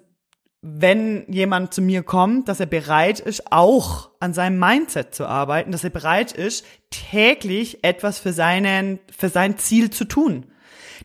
wenn 0.63 1.25
jemand 1.27 1.73
zu 1.73 1.81
mir 1.81 2.03
kommt, 2.03 2.47
dass 2.47 2.61
er 2.61 2.65
bereit 2.65 3.19
ist, 3.19 3.51
auch 3.51 4.09
an 4.21 4.33
seinem 4.33 4.57
Mindset 4.57 5.13
zu 5.13 5.27
arbeiten, 5.27 5.73
dass 5.73 5.83
er 5.83 5.89
bereit 5.89 6.31
ist, 6.31 6.65
täglich 6.89 7.83
etwas 7.83 8.17
für 8.17 8.31
seinen, 8.31 8.99
für 9.15 9.27
sein 9.27 9.57
Ziel 9.57 9.89
zu 9.89 10.05
tun. 10.05 10.45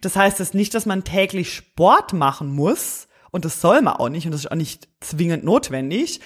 Das 0.01 0.17
heißt 0.17 0.41
es 0.41 0.55
nicht, 0.55 0.75
dass 0.75 0.87
man 0.87 1.05
täglich 1.05 1.53
Sport 1.55 2.13
machen 2.13 2.55
muss, 2.55 3.09
und 3.31 3.45
das 3.45 3.61
soll 3.61 3.83
man 3.83 3.95
auch 3.95 4.09
nicht, 4.09 4.27
und 4.27 4.33
das 4.33 4.43
ist 4.43 4.51
auch 4.51 4.57
nicht 4.57 4.89
zwingend 5.01 5.45
notwendig, 5.45 6.21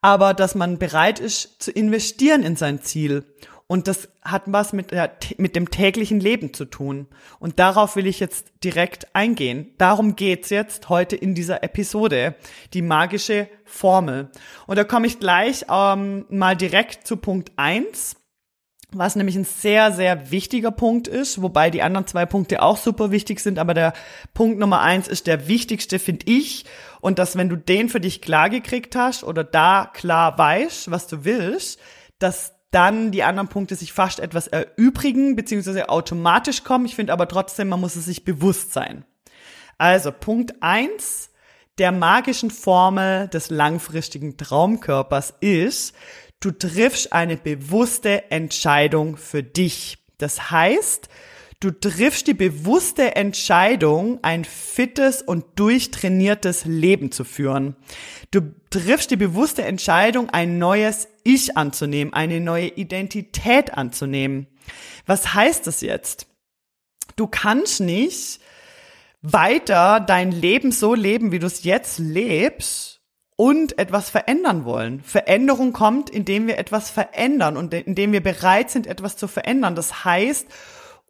aber 0.00 0.34
dass 0.34 0.54
man 0.54 0.78
bereit 0.78 1.18
ist 1.18 1.62
zu 1.62 1.70
investieren 1.70 2.42
in 2.42 2.56
sein 2.56 2.80
Ziel. 2.82 3.24
Und 3.68 3.88
das 3.88 4.08
hat 4.22 4.44
was 4.46 4.72
mit, 4.72 4.92
der, 4.92 5.16
mit 5.38 5.56
dem 5.56 5.70
täglichen 5.70 6.20
Leben 6.20 6.54
zu 6.54 6.66
tun. 6.66 7.08
Und 7.40 7.58
darauf 7.58 7.96
will 7.96 8.06
ich 8.06 8.20
jetzt 8.20 8.52
direkt 8.62 9.14
eingehen. 9.16 9.74
Darum 9.76 10.14
geht's 10.14 10.50
jetzt 10.50 10.88
heute 10.88 11.16
in 11.16 11.34
dieser 11.34 11.64
Episode. 11.64 12.36
Die 12.74 12.82
magische 12.82 13.48
Formel. 13.64 14.30
Und 14.68 14.76
da 14.76 14.84
komme 14.84 15.08
ich 15.08 15.18
gleich 15.18 15.64
ähm, 15.68 16.26
mal 16.28 16.56
direkt 16.56 17.08
zu 17.08 17.16
Punkt 17.16 17.50
eins 17.56 18.14
was 18.92 19.16
nämlich 19.16 19.36
ein 19.36 19.44
sehr, 19.44 19.92
sehr 19.92 20.30
wichtiger 20.30 20.70
Punkt 20.70 21.08
ist, 21.08 21.42
wobei 21.42 21.70
die 21.70 21.82
anderen 21.82 22.06
zwei 22.06 22.24
Punkte 22.24 22.62
auch 22.62 22.76
super 22.76 23.10
wichtig 23.10 23.40
sind, 23.40 23.58
aber 23.58 23.74
der 23.74 23.92
Punkt 24.32 24.58
Nummer 24.58 24.80
eins 24.80 25.08
ist 25.08 25.26
der 25.26 25.48
wichtigste, 25.48 25.98
finde 25.98 26.26
ich. 26.26 26.64
Und 27.00 27.18
dass, 27.18 27.36
wenn 27.36 27.48
du 27.48 27.56
den 27.56 27.88
für 27.88 28.00
dich 28.00 28.22
klar 28.22 28.48
gekriegt 28.48 28.96
hast 28.96 29.24
oder 29.24 29.44
da 29.44 29.90
klar 29.92 30.38
weißt, 30.38 30.90
was 30.90 31.06
du 31.08 31.24
willst, 31.24 31.80
dass 32.18 32.54
dann 32.70 33.10
die 33.10 33.22
anderen 33.22 33.48
Punkte 33.48 33.74
sich 33.74 33.92
fast 33.92 34.20
etwas 34.20 34.48
erübrigen, 34.48 35.36
beziehungsweise 35.36 35.88
automatisch 35.88 36.62
kommen. 36.62 36.86
Ich 36.86 36.94
finde 36.94 37.12
aber 37.12 37.28
trotzdem, 37.28 37.68
man 37.68 37.80
muss 37.80 37.96
es 37.96 38.04
sich 38.04 38.24
bewusst 38.24 38.72
sein. 38.72 39.04
Also 39.78 40.12
Punkt 40.12 40.54
eins 40.60 41.30
der 41.78 41.92
magischen 41.92 42.50
Formel 42.50 43.28
des 43.28 43.50
langfristigen 43.50 44.36
Traumkörpers 44.36 45.34
ist, 45.40 45.94
Du 46.40 46.50
triffst 46.50 47.12
eine 47.12 47.36
bewusste 47.36 48.30
Entscheidung 48.30 49.16
für 49.16 49.42
dich. 49.42 49.98
Das 50.18 50.50
heißt, 50.50 51.08
du 51.60 51.70
triffst 51.70 52.26
die 52.26 52.34
bewusste 52.34 53.16
Entscheidung, 53.16 54.22
ein 54.22 54.44
fittes 54.44 55.22
und 55.22 55.44
durchtrainiertes 55.56 56.66
Leben 56.66 57.10
zu 57.10 57.24
führen. 57.24 57.76
Du 58.30 58.54
triffst 58.70 59.10
die 59.10 59.16
bewusste 59.16 59.62
Entscheidung, 59.62 60.30
ein 60.30 60.58
neues 60.58 61.08
Ich 61.24 61.56
anzunehmen, 61.56 62.12
eine 62.12 62.40
neue 62.40 62.68
Identität 62.68 63.74
anzunehmen. 63.74 64.46
Was 65.06 65.34
heißt 65.34 65.66
das 65.66 65.80
jetzt? 65.80 66.26
Du 67.16 67.26
kannst 67.26 67.80
nicht 67.80 68.40
weiter 69.22 70.00
dein 70.00 70.32
Leben 70.32 70.70
so 70.70 70.94
leben, 70.94 71.32
wie 71.32 71.38
du 71.38 71.46
es 71.46 71.64
jetzt 71.64 71.98
lebst, 71.98 72.95
und 73.36 73.78
etwas 73.78 74.08
verändern 74.08 74.64
wollen. 74.64 75.02
Veränderung 75.02 75.72
kommt, 75.72 76.08
indem 76.10 76.46
wir 76.46 76.58
etwas 76.58 76.90
verändern 76.90 77.56
und 77.56 77.74
indem 77.74 78.12
wir 78.12 78.22
bereit 78.22 78.70
sind, 78.70 78.86
etwas 78.86 79.16
zu 79.16 79.28
verändern. 79.28 79.74
Das 79.74 80.04
heißt, 80.04 80.46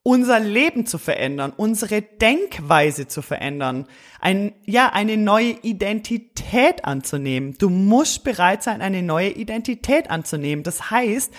unser 0.03 0.39
Leben 0.39 0.87
zu 0.87 0.99
verändern, 0.99 1.53
unsere 1.57 2.03
Denkweise 2.03 3.09
zu 3.09 3.23
verändern, 3.23 3.87
ein, 4.21 4.53
ja, 4.65 4.91
eine 4.93 5.17
neue 5.17 5.51
Identität 5.63 6.85
anzunehmen. 6.85 7.57
Du 7.59 7.71
musst 7.71 8.23
bereit 8.23 8.63
sein, 8.63 8.83
eine 8.83 9.03
neue 9.03 9.31
Identität 9.31 10.11
anzunehmen. 10.11 10.63
Das 10.63 10.93
heißt, 10.93 11.33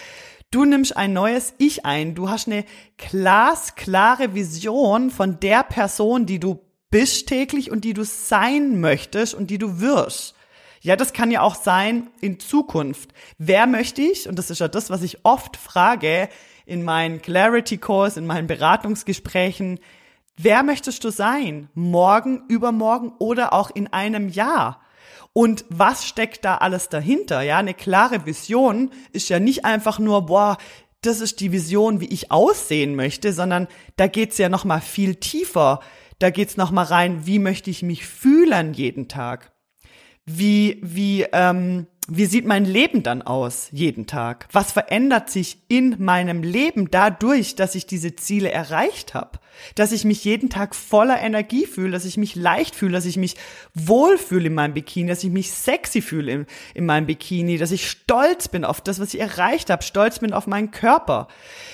du 0.52 0.66
nimmst 0.66 0.98
ein 0.98 1.14
neues 1.14 1.54
Ich 1.58 1.86
ein. 1.86 2.14
Du 2.14 2.30
hast 2.30 2.48
eine 2.48 2.66
glasklare 2.98 4.34
Vision 4.36 5.12
von 5.12 5.40
der 5.40 5.64
Person, 5.64 6.26
die 6.26 6.40
du 6.40 6.60
bist 6.90 7.28
täglich 7.28 7.72
und 7.72 7.86
die 7.86 7.94
du 7.94 8.04
sein 8.04 8.80
möchtest 8.80 9.34
und 9.34 9.50
die 9.50 9.58
du 9.58 9.80
wirst. 9.80 10.37
Ja, 10.88 10.96
das 10.96 11.12
kann 11.12 11.32
ja 11.32 11.42
auch 11.42 11.56
sein 11.56 12.10
in 12.22 12.40
Zukunft. 12.40 13.10
Wer 13.38 13.68
möchte 13.68 14.02
ich? 14.02 14.30
Und 14.30 14.40
das 14.40 14.50
ist 14.50 14.60
ja 14.60 14.70
das, 14.70 14.90
was 14.90 15.04
ich 15.04 15.26
oft 15.26 15.58
frage 15.58 16.30
in 16.66 16.82
meinen 16.82 17.22
Clarity 17.22 17.78
Calls, 17.78 18.16
in 18.16 18.26
meinen 18.26 18.48
Beratungsgesprächen. 18.48 19.82
Wer 20.38 20.64
möchtest 20.64 21.04
du 21.04 21.10
sein? 21.10 21.68
Morgen, 21.74 22.44
übermorgen 22.48 23.12
oder 23.20 23.52
auch 23.52 23.70
in 23.70 23.92
einem 23.92 24.30
Jahr? 24.30 24.80
Und 25.34 25.66
was 25.68 26.08
steckt 26.08 26.46
da 26.46 26.56
alles 26.56 26.88
dahinter? 26.88 27.42
Ja, 27.42 27.58
eine 27.58 27.74
klare 27.74 28.26
Vision 28.26 28.92
ist 29.12 29.28
ja 29.28 29.42
nicht 29.42 29.66
einfach 29.66 30.00
nur, 30.00 30.28
boah, 30.28 30.58
das 31.02 31.20
ist 31.20 31.42
die 31.42 31.52
Vision, 31.52 32.00
wie 32.00 32.14
ich 32.14 32.32
aussehen 32.32 32.96
möchte, 32.96 33.34
sondern 33.34 33.68
da 33.98 34.08
geht's 34.08 34.38
ja 34.38 34.48
noch 34.48 34.64
mal 34.64 34.80
viel 34.80 35.16
tiefer. 35.16 35.82
Da 36.20 36.30
geht's 36.30 36.56
noch 36.56 36.72
mal 36.72 36.86
rein, 36.86 37.26
wie 37.26 37.40
möchte 37.40 37.70
ich 37.70 37.84
mich 37.84 38.08
fühlen 38.08 38.74
jeden 38.74 39.10
Tag? 39.10 39.52
Wie, 40.28 40.80
wie, 40.84 41.26
ähm, 41.32 41.88
wie 42.08 42.26
sieht 42.26 42.46
mein 42.46 42.66
Leben 42.66 43.02
dann 43.02 43.22
aus 43.22 43.70
jeden 43.72 44.06
Tag? 44.06 44.48
Was 44.52 44.72
verändert 44.72 45.30
sich 45.30 45.58
in 45.70 45.96
meinem 46.00 46.44
Leben 46.44 46.92
dadurch, 46.92 47.56
dass 47.56 47.76
ich 47.76 47.88
diese 47.88 48.16
Ziele 48.16 48.52
erreicht 48.52 49.14
habe? 49.14 49.40
Dass 49.76 49.92
ich 49.92 50.06
mich 50.06 50.24
jeden 50.24 50.50
Tag 50.50 50.76
voller 50.76 51.20
Energie 51.20 51.66
fühle, 51.66 51.92
dass 51.92 52.06
ich 52.06 52.18
mich 52.18 52.36
leicht 52.36 52.76
fühle, 52.76 52.94
dass 52.94 53.06
ich 53.06 53.18
mich 53.18 53.36
wohlfühle 53.74 54.48
in 54.48 54.54
meinem 54.54 54.74
Bikini, 54.74 55.10
dass 55.10 55.24
ich 55.24 55.32
mich 55.32 55.52
sexy 55.52 56.02
fühle 56.02 56.32
in, 56.32 56.46
in 56.74 56.86
meinem 56.86 57.06
Bikini, 57.06 57.58
dass 57.58 57.72
ich 57.72 57.90
stolz 57.90 58.48
bin 58.48 58.66
auf 58.66 58.82
das, 58.82 59.00
was 59.00 59.14
ich 59.14 59.20
erreicht 59.20 59.70
habe, 59.70 59.84
stolz 59.84 60.20
bin 60.20 60.34
auf 60.34 60.48
meinen 60.48 60.72
Körper, 60.72 61.28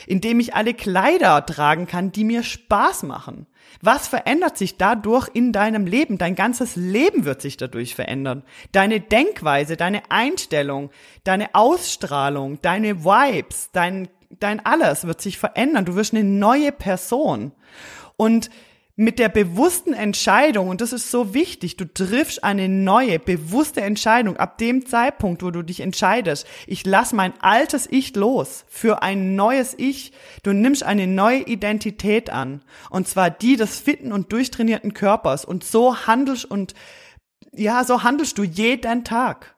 indem 0.08 0.40
ich 0.40 0.56
alle 0.56 0.74
Kleider 0.74 1.46
tragen 1.46 1.88
kann, 1.88 2.12
die 2.12 2.24
mir 2.24 2.44
Spaß 2.44 3.04
machen. 3.04 3.48
Was 3.82 4.08
verändert 4.08 4.58
sich 4.58 4.78
dadurch 4.78 5.30
in 5.34 5.52
deinem 5.52 5.86
Leben? 5.86 6.18
Dein 6.18 6.36
ganzes 6.36 6.76
Leben 6.76 7.26
wird 7.26 7.42
sich 7.42 7.58
dadurch 7.58 7.96
verändern. 7.96 8.44
Deine 8.72 9.00
Denkweise, 9.00 9.78
deine 9.78 10.10
Einstellung, 10.10 10.90
deine 11.24 11.54
Ausstrahlung, 11.54 12.62
deine 12.62 13.04
Vibes, 13.04 13.70
dein, 13.74 14.08
dein 14.40 14.66
alles 14.66 15.06
wird 15.06 15.22
sich 15.22 15.38
verändern. 15.38 15.86
Du 15.86 15.96
wirst 15.96 16.14
eine 16.14 16.24
neue 16.24 16.72
Person. 16.72 17.52
Und 18.18 18.50
mit 18.96 19.18
der 19.18 19.30
bewussten 19.30 19.94
Entscheidung, 19.94 20.70
und 20.70 20.80
das 20.80 20.94
ist 20.94 21.10
so 21.10 21.34
wichtig, 21.34 21.78
du 21.78 21.92
triffst 21.92 22.44
eine 22.44 22.70
neue, 22.70 23.18
bewusste 23.18 23.82
Entscheidung 23.82 24.38
ab 24.38 24.60
dem 24.60 24.86
Zeitpunkt, 24.86 25.42
wo 25.42 25.50
du 25.50 25.64
dich 25.64 25.80
entscheidest, 25.80 26.46
ich 26.68 26.86
lass 26.86 27.12
mein 27.12 27.34
altes 27.42 27.88
Ich 27.90 28.16
los 28.16 28.66
für 28.70 29.02
ein 29.02 29.36
neues 29.36 29.74
Ich. 29.78 30.12
Du 30.44 30.54
nimmst 30.54 30.84
eine 30.84 31.08
neue 31.08 31.40
Identität 31.40 32.30
an. 32.30 32.64
Und 32.92 33.08
zwar 33.08 33.32
die 33.32 33.56
des 33.56 33.80
fitten 33.80 34.12
und 34.12 34.32
durchtrainierten 34.32 34.94
Körpers. 34.94 35.44
Und 35.44 35.64
so 35.64 36.06
handelst 36.06 36.46
und, 36.46 36.76
ja, 37.52 37.84
so 37.84 38.04
handelst 38.04 38.38
du 38.38 38.44
jeden 38.44 39.04
Tag. 39.04 39.56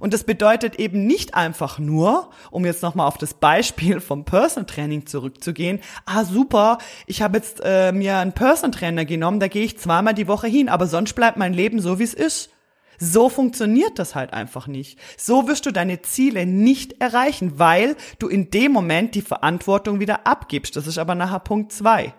Und 0.00 0.12
das 0.12 0.24
bedeutet 0.24 0.78
eben 0.78 1.06
nicht 1.06 1.34
einfach 1.34 1.78
nur, 1.78 2.30
um 2.50 2.64
jetzt 2.64 2.82
nochmal 2.82 3.06
auf 3.06 3.18
das 3.18 3.34
Beispiel 3.34 4.00
vom 4.00 4.24
Person 4.24 4.66
Training 4.66 5.06
zurückzugehen, 5.06 5.80
ah 6.04 6.24
super, 6.24 6.78
ich 7.06 7.22
habe 7.22 7.38
jetzt 7.38 7.60
äh, 7.64 7.92
mir 7.92 8.18
einen 8.18 8.32
Person 8.32 8.72
Trainer 8.72 9.04
genommen, 9.04 9.40
da 9.40 9.48
gehe 9.48 9.64
ich 9.64 9.78
zweimal 9.78 10.14
die 10.14 10.28
Woche 10.28 10.46
hin, 10.46 10.68
aber 10.68 10.86
sonst 10.86 11.14
bleibt 11.14 11.36
mein 11.36 11.54
Leben 11.54 11.80
so, 11.80 11.98
wie 11.98 12.04
es 12.04 12.14
ist. 12.14 12.50
So 12.98 13.28
funktioniert 13.28 13.98
das 13.98 14.14
halt 14.14 14.32
einfach 14.32 14.66
nicht. 14.66 14.98
So 15.18 15.48
wirst 15.48 15.66
du 15.66 15.70
deine 15.70 16.00
Ziele 16.00 16.46
nicht 16.46 17.00
erreichen, 17.00 17.58
weil 17.58 17.94
du 18.18 18.28
in 18.28 18.50
dem 18.50 18.72
Moment 18.72 19.14
die 19.14 19.22
Verantwortung 19.22 20.00
wieder 20.00 20.26
abgibst. 20.26 20.76
Das 20.76 20.86
ist 20.86 20.96
aber 20.96 21.14
nachher 21.14 21.40
Punkt 21.40 21.72
zwei 21.72 22.14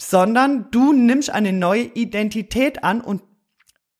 sondern 0.00 0.70
du 0.70 0.92
nimmst 0.92 1.30
eine 1.30 1.52
neue 1.52 1.82
Identität 1.82 2.84
an 2.84 3.00
und 3.00 3.22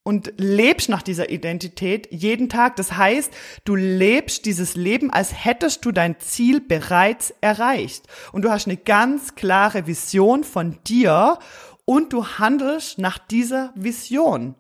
und 0.08 0.32
lebst 0.38 0.88
nach 0.88 1.02
dieser 1.02 1.28
Identität 1.28 2.08
jeden 2.10 2.48
Tag. 2.48 2.76
Das 2.76 2.96
heißt, 2.96 3.30
du 3.66 3.74
lebst 3.74 4.46
dieses 4.46 4.74
Leben, 4.74 5.10
als 5.10 5.44
hättest 5.44 5.84
du 5.84 5.92
dein 5.92 6.18
Ziel 6.18 6.62
bereits 6.62 7.34
erreicht. 7.42 8.06
Und 8.32 8.40
du 8.40 8.50
hast 8.50 8.66
eine 8.66 8.78
ganz 8.78 9.34
klare 9.34 9.86
Vision 9.86 10.44
von 10.44 10.78
dir 10.86 11.38
und 11.84 12.14
du 12.14 12.26
handelst 12.26 12.98
nach 12.98 13.18
dieser 13.18 13.70
Vision. 13.74 14.54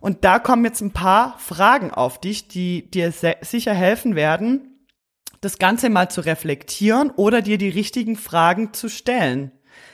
Und 0.00 0.24
da 0.24 0.40
kommen 0.40 0.64
jetzt 0.64 0.80
ein 0.80 0.90
paar 0.90 1.38
Fragen 1.38 1.92
auf 1.92 2.20
dich, 2.20 2.48
die 2.48 2.90
dir 2.90 3.12
sicher 3.12 3.74
helfen 3.74 4.16
werden, 4.16 4.88
das 5.40 5.58
Ganze 5.58 5.90
mal 5.90 6.10
zu 6.10 6.22
reflektieren 6.22 7.10
oder 7.10 7.40
dir 7.40 7.56
die 7.56 7.68
richtigen 7.68 8.16
Fragen 8.16 8.72
zu 8.72 8.88
stellen. 8.88 9.52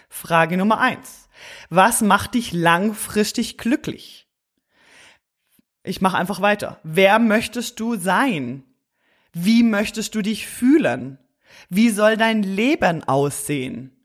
Frage 0.08 0.56
Nummer 0.56 0.80
eins. 0.80 1.28
Was 1.68 2.00
macht 2.00 2.32
dich 2.32 2.52
langfristig 2.52 3.58
glücklich? 3.58 4.27
Ich 5.88 6.02
mache 6.02 6.18
einfach 6.18 6.42
weiter. 6.42 6.78
Wer 6.82 7.18
möchtest 7.18 7.80
du 7.80 7.96
sein? 7.96 8.62
Wie 9.32 9.62
möchtest 9.62 10.14
du 10.14 10.20
dich 10.20 10.46
fühlen? 10.46 11.18
Wie 11.70 11.88
soll 11.88 12.18
dein 12.18 12.42
Leben 12.42 13.04
aussehen? 13.04 13.96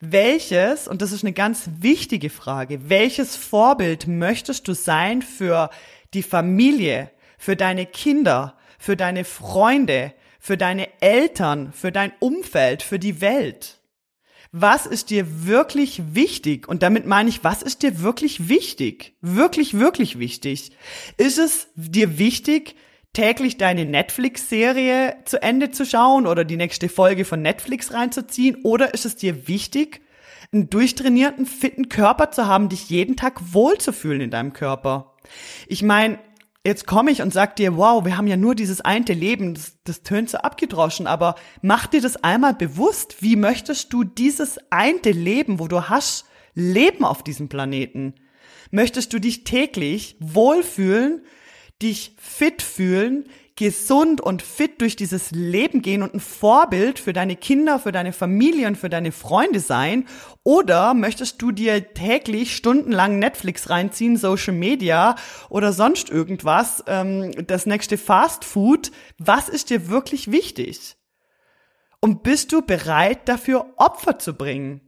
Welches, 0.00 0.88
und 0.88 1.02
das 1.02 1.12
ist 1.12 1.24
eine 1.24 1.34
ganz 1.34 1.68
wichtige 1.80 2.30
Frage, 2.30 2.88
welches 2.88 3.36
Vorbild 3.36 4.06
möchtest 4.06 4.66
du 4.66 4.72
sein 4.72 5.20
für 5.20 5.68
die 6.14 6.22
Familie, 6.22 7.10
für 7.36 7.54
deine 7.54 7.84
Kinder, 7.84 8.56
für 8.78 8.96
deine 8.96 9.24
Freunde, 9.24 10.14
für 10.40 10.56
deine 10.56 10.88
Eltern, 11.02 11.70
für 11.74 11.92
dein 11.92 12.12
Umfeld, 12.18 12.82
für 12.82 12.98
die 12.98 13.20
Welt? 13.20 13.75
Was 14.58 14.86
ist 14.86 15.10
dir 15.10 15.46
wirklich 15.46 16.14
wichtig? 16.14 16.66
Und 16.66 16.82
damit 16.82 17.04
meine 17.04 17.28
ich, 17.28 17.44
was 17.44 17.60
ist 17.60 17.82
dir 17.82 18.00
wirklich 18.00 18.48
wichtig? 18.48 19.14
Wirklich, 19.20 19.78
wirklich 19.78 20.18
wichtig. 20.18 20.72
Ist 21.18 21.38
es 21.38 21.68
dir 21.74 22.18
wichtig, 22.18 22.74
täglich 23.12 23.58
deine 23.58 23.84
Netflix-Serie 23.84 25.18
zu 25.26 25.42
Ende 25.42 25.72
zu 25.72 25.84
schauen 25.84 26.26
oder 26.26 26.44
die 26.44 26.56
nächste 26.56 26.88
Folge 26.88 27.26
von 27.26 27.42
Netflix 27.42 27.92
reinzuziehen? 27.92 28.56
Oder 28.62 28.94
ist 28.94 29.04
es 29.04 29.16
dir 29.16 29.46
wichtig, 29.46 30.00
einen 30.52 30.70
durchtrainierten, 30.70 31.44
fitten 31.44 31.90
Körper 31.90 32.30
zu 32.30 32.46
haben, 32.46 32.70
dich 32.70 32.88
jeden 32.88 33.16
Tag 33.16 33.52
wohlzufühlen 33.52 34.22
in 34.22 34.30
deinem 34.30 34.54
Körper? 34.54 35.12
Ich 35.66 35.82
meine, 35.82 36.18
jetzt 36.66 36.86
komme 36.86 37.12
ich 37.12 37.22
und 37.22 37.32
sag 37.32 37.56
dir, 37.56 37.76
wow, 37.76 38.04
wir 38.04 38.16
haben 38.16 38.26
ja 38.26 38.36
nur 38.36 38.54
dieses 38.54 38.80
eine 38.80 39.04
Leben, 39.04 39.54
das, 39.54 39.76
das 39.84 40.02
tönt 40.02 40.28
so 40.30 40.38
abgedroschen, 40.38 41.06
aber 41.06 41.36
mach 41.62 41.86
dir 41.86 42.00
das 42.00 42.22
einmal 42.22 42.54
bewusst. 42.54 43.22
Wie 43.22 43.36
möchtest 43.36 43.92
du 43.92 44.02
dieses 44.02 44.58
eine 44.70 45.12
Leben, 45.12 45.60
wo 45.60 45.68
du 45.68 45.88
hast, 45.88 46.26
leben 46.54 47.04
auf 47.04 47.22
diesem 47.22 47.48
Planeten? 47.48 48.14
Möchtest 48.72 49.12
du 49.12 49.20
dich 49.20 49.44
täglich 49.44 50.16
wohlfühlen, 50.18 51.22
dich 51.80 52.16
fit 52.18 52.62
fühlen, 52.62 53.26
gesund 53.56 54.20
und 54.20 54.42
fit 54.42 54.82
durch 54.82 54.96
dieses 54.96 55.30
Leben 55.30 55.80
gehen 55.80 56.02
und 56.02 56.14
ein 56.14 56.20
Vorbild 56.20 56.98
für 56.98 57.14
deine 57.14 57.36
Kinder, 57.36 57.78
für 57.78 57.90
deine 57.90 58.12
Familie 58.12 58.66
und 58.68 58.76
für 58.76 58.90
deine 58.90 59.12
Freunde 59.12 59.60
sein? 59.60 60.06
Oder 60.44 60.92
möchtest 60.92 61.40
du 61.40 61.50
dir 61.50 61.94
täglich 61.94 62.54
stundenlang 62.54 63.18
Netflix 63.18 63.70
reinziehen, 63.70 64.18
Social 64.18 64.54
Media 64.54 65.16
oder 65.48 65.72
sonst 65.72 66.10
irgendwas, 66.10 66.84
ähm, 66.86 67.32
das 67.46 67.64
nächste 67.66 67.96
Fast 67.96 68.44
Food? 68.44 68.92
Was 69.18 69.48
ist 69.48 69.70
dir 69.70 69.88
wirklich 69.88 70.30
wichtig? 70.30 70.96
Und 72.00 72.22
bist 72.22 72.52
du 72.52 72.60
bereit 72.60 73.26
dafür 73.28 73.72
Opfer 73.78 74.18
zu 74.18 74.34
bringen? 74.34 74.85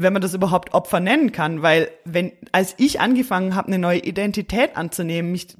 Wenn 0.00 0.12
man 0.12 0.22
das 0.22 0.34
überhaupt 0.34 0.74
Opfer 0.74 1.00
nennen 1.00 1.32
kann, 1.32 1.62
weil 1.62 1.90
wenn 2.04 2.32
als 2.52 2.74
ich 2.78 3.00
angefangen 3.00 3.54
habe, 3.54 3.68
eine 3.68 3.78
neue 3.78 4.00
Identität 4.00 4.76
anzunehmen, 4.76 5.32
mich 5.32 5.56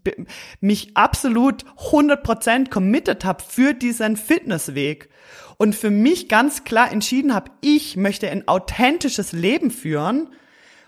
mich 0.60 0.96
absolut 0.96 1.64
100% 1.90 2.70
committed 2.70 3.24
habe 3.24 3.42
für 3.46 3.74
diesen 3.74 4.16
Fitnessweg 4.16 5.08
und 5.56 5.74
für 5.74 5.90
mich 5.90 6.28
ganz 6.28 6.64
klar 6.64 6.92
entschieden 6.92 7.34
habe, 7.34 7.50
ich 7.60 7.96
möchte 7.96 8.30
ein 8.30 8.46
authentisches 8.46 9.32
Leben 9.32 9.70
führen 9.70 10.28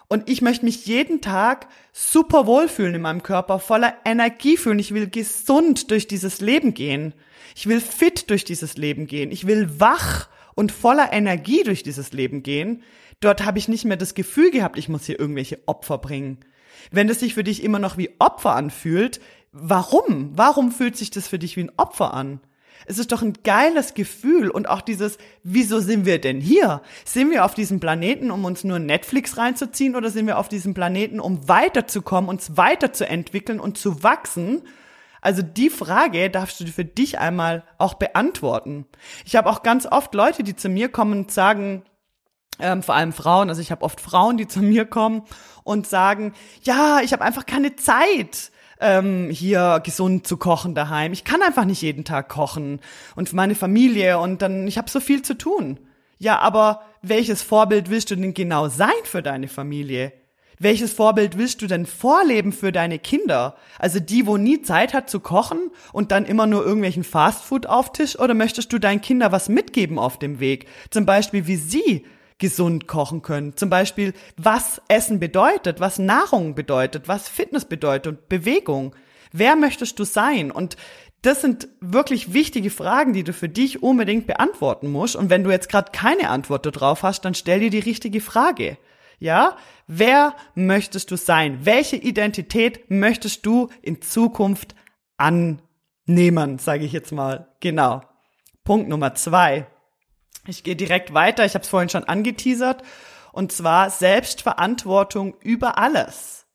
und 0.08 0.28
ich 0.28 0.42
möchte 0.42 0.64
mich 0.64 0.86
jeden 0.86 1.20
Tag 1.20 1.68
super 1.92 2.46
wohlfühlen 2.46 2.96
in 2.96 3.02
meinem 3.02 3.22
Körper, 3.22 3.58
voller 3.58 3.94
Energie 4.04 4.56
fühlen. 4.56 4.78
Ich 4.78 4.92
will 4.92 5.08
gesund 5.08 5.90
durch 5.90 6.08
dieses 6.08 6.40
Leben 6.40 6.74
gehen. 6.74 7.14
Ich 7.54 7.68
will 7.68 7.80
fit 7.80 8.28
durch 8.30 8.44
dieses 8.44 8.76
Leben 8.76 9.06
gehen. 9.06 9.30
Ich 9.30 9.46
will 9.46 9.80
wach 9.80 10.28
und 10.60 10.70
voller 10.70 11.12
Energie 11.12 11.64
durch 11.64 11.82
dieses 11.82 12.12
Leben 12.12 12.44
gehen 12.44 12.82
Dort 13.20 13.44
habe 13.44 13.58
ich 13.58 13.68
nicht 13.68 13.84
mehr 13.84 13.98
das 13.98 14.14
Gefühl 14.14 14.50
gehabt, 14.50 14.78
ich 14.78 14.88
muss 14.88 15.04
hier 15.04 15.20
irgendwelche 15.20 15.60
Opfer 15.66 15.98
bringen. 15.98 16.38
Wenn 16.90 17.08
es 17.10 17.20
sich 17.20 17.34
für 17.34 17.44
dich 17.44 17.62
immer 17.62 17.78
noch 17.78 17.98
wie 17.98 18.10
Opfer 18.18 18.54
anfühlt, 18.54 19.20
warum? 19.52 20.30
Warum 20.34 20.72
fühlt 20.72 20.96
sich 20.96 21.10
das 21.10 21.28
für 21.28 21.38
dich 21.38 21.56
wie 21.56 21.64
ein 21.64 21.72
Opfer 21.76 22.14
an? 22.14 22.40
Es 22.86 22.98
ist 22.98 23.12
doch 23.12 23.20
ein 23.20 23.34
geiles 23.44 23.92
Gefühl 23.92 24.48
und 24.48 24.66
auch 24.66 24.80
dieses, 24.80 25.18
wieso 25.42 25.80
sind 25.80 26.06
wir 26.06 26.18
denn 26.18 26.40
hier? 26.40 26.80
Sind 27.04 27.30
wir 27.30 27.44
auf 27.44 27.52
diesem 27.52 27.78
Planeten, 27.78 28.30
um 28.30 28.46
uns 28.46 28.64
nur 28.64 28.78
Netflix 28.78 29.36
reinzuziehen 29.36 29.96
oder 29.96 30.08
sind 30.08 30.26
wir 30.26 30.38
auf 30.38 30.48
diesem 30.48 30.72
Planeten, 30.72 31.20
um 31.20 31.46
weiterzukommen, 31.46 32.30
uns 32.30 32.56
weiterzuentwickeln 32.56 33.60
und 33.60 33.76
zu 33.76 34.02
wachsen? 34.02 34.62
Also 35.20 35.42
die 35.42 35.70
Frage 35.70 36.30
darfst 36.30 36.60
du 36.60 36.66
für 36.66 36.84
dich 36.84 37.18
einmal 37.18 37.64
auch 37.78 37.94
beantworten. 37.94 38.86
Ich 39.24 39.36
habe 39.36 39.50
auch 39.50 39.62
ganz 39.62 39.86
oft 39.86 40.14
Leute, 40.14 40.42
die 40.42 40.56
zu 40.56 40.68
mir 40.68 40.88
kommen 40.88 41.12
und 41.12 41.30
sagen, 41.30 41.82
ähm, 42.58 42.82
vor 42.82 42.94
allem 42.94 43.12
Frauen, 43.12 43.48
also 43.48 43.60
ich 43.60 43.70
habe 43.70 43.82
oft 43.82 44.00
Frauen, 44.00 44.36
die 44.36 44.46
zu 44.46 44.60
mir 44.60 44.84
kommen 44.84 45.22
und 45.64 45.86
sagen, 45.86 46.32
ja, 46.62 47.00
ich 47.02 47.12
habe 47.12 47.24
einfach 47.24 47.46
keine 47.46 47.76
Zeit 47.76 48.50
ähm, 48.80 49.30
hier 49.30 49.80
gesund 49.84 50.26
zu 50.26 50.36
kochen 50.36 50.74
daheim. 50.74 51.12
Ich 51.12 51.24
kann 51.24 51.42
einfach 51.42 51.64
nicht 51.64 51.82
jeden 51.82 52.04
Tag 52.04 52.28
kochen 52.28 52.80
und 53.16 53.28
für 53.28 53.36
meine 53.36 53.54
Familie 53.54 54.18
und 54.18 54.42
dann 54.42 54.66
ich 54.66 54.78
habe 54.78 54.90
so 54.90 55.00
viel 55.00 55.22
zu 55.22 55.36
tun. 55.36 55.78
Ja, 56.18 56.38
aber 56.40 56.82
welches 57.02 57.42
Vorbild 57.42 57.88
willst 57.88 58.10
du 58.10 58.16
denn 58.16 58.34
genau 58.34 58.68
sein 58.68 58.90
für 59.04 59.22
deine 59.22 59.48
Familie? 59.48 60.12
Welches 60.62 60.92
Vorbild 60.92 61.38
willst 61.38 61.62
du 61.62 61.66
denn 61.66 61.86
vorleben 61.86 62.52
für 62.52 62.70
deine 62.70 62.98
Kinder? 62.98 63.56
Also 63.78 63.98
die, 63.98 64.26
wo 64.26 64.36
nie 64.36 64.60
Zeit 64.60 64.92
hat 64.92 65.08
zu 65.08 65.18
kochen 65.18 65.70
und 65.90 66.12
dann 66.12 66.26
immer 66.26 66.46
nur 66.46 66.66
irgendwelchen 66.66 67.02
Fastfood 67.02 67.64
auf 67.64 67.92
Tisch? 67.92 68.18
Oder 68.18 68.34
möchtest 68.34 68.70
du 68.70 68.78
deinen 68.78 69.00
Kindern 69.00 69.32
was 69.32 69.48
mitgeben 69.48 69.98
auf 69.98 70.18
dem 70.18 70.38
Weg? 70.38 70.66
Zum 70.90 71.06
Beispiel, 71.06 71.46
wie 71.46 71.56
sie 71.56 72.04
gesund 72.36 72.86
kochen 72.86 73.22
können. 73.22 73.56
Zum 73.56 73.70
Beispiel, 73.70 74.12
was 74.36 74.82
Essen 74.88 75.18
bedeutet, 75.18 75.80
was 75.80 75.98
Nahrung 75.98 76.54
bedeutet, 76.54 77.08
was 77.08 77.26
Fitness 77.26 77.64
bedeutet 77.64 78.06
und 78.08 78.28
Bewegung. 78.28 78.94
Wer 79.32 79.56
möchtest 79.56 79.98
du 79.98 80.04
sein? 80.04 80.50
Und 80.50 80.76
das 81.22 81.40
sind 81.40 81.68
wirklich 81.80 82.34
wichtige 82.34 82.68
Fragen, 82.68 83.14
die 83.14 83.24
du 83.24 83.32
für 83.32 83.48
dich 83.48 83.82
unbedingt 83.82 84.26
beantworten 84.26 84.92
musst. 84.92 85.16
Und 85.16 85.30
wenn 85.30 85.42
du 85.42 85.50
jetzt 85.50 85.70
gerade 85.70 85.90
keine 85.92 86.28
Antwort 86.28 86.66
darauf 86.66 87.02
hast, 87.02 87.24
dann 87.24 87.34
stell 87.34 87.60
dir 87.60 87.70
die 87.70 87.78
richtige 87.78 88.20
Frage. 88.20 88.76
Ja? 89.20 89.56
Wer 89.86 90.34
möchtest 90.54 91.10
du 91.10 91.16
sein? 91.16 91.60
Welche 91.64 91.96
Identität 91.96 92.90
möchtest 92.90 93.46
du 93.46 93.68
in 93.82 94.02
Zukunft 94.02 94.74
annehmen, 95.16 96.58
sage 96.58 96.84
ich 96.84 96.92
jetzt 96.92 97.12
mal. 97.12 97.54
Genau. 97.60 98.00
Punkt 98.64 98.88
Nummer 98.88 99.14
zwei. 99.14 99.66
Ich 100.46 100.64
gehe 100.64 100.76
direkt 100.76 101.12
weiter, 101.12 101.44
ich 101.44 101.54
habe 101.54 101.62
es 101.62 101.68
vorhin 101.68 101.90
schon 101.90 102.04
angeteasert, 102.04 102.82
und 103.32 103.52
zwar 103.52 103.90
Selbstverantwortung 103.90 105.34
über 105.40 105.78
alles. 105.78 106.46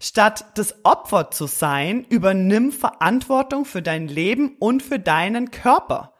Statt 0.00 0.46
das 0.54 0.84
Opfer 0.84 1.30
zu 1.30 1.46
sein, 1.46 2.04
übernimm 2.08 2.72
Verantwortung 2.72 3.66
für 3.66 3.82
dein 3.82 4.08
Leben 4.08 4.56
und 4.58 4.82
für 4.82 4.98
deinen 4.98 5.50
Körper. 5.50 6.13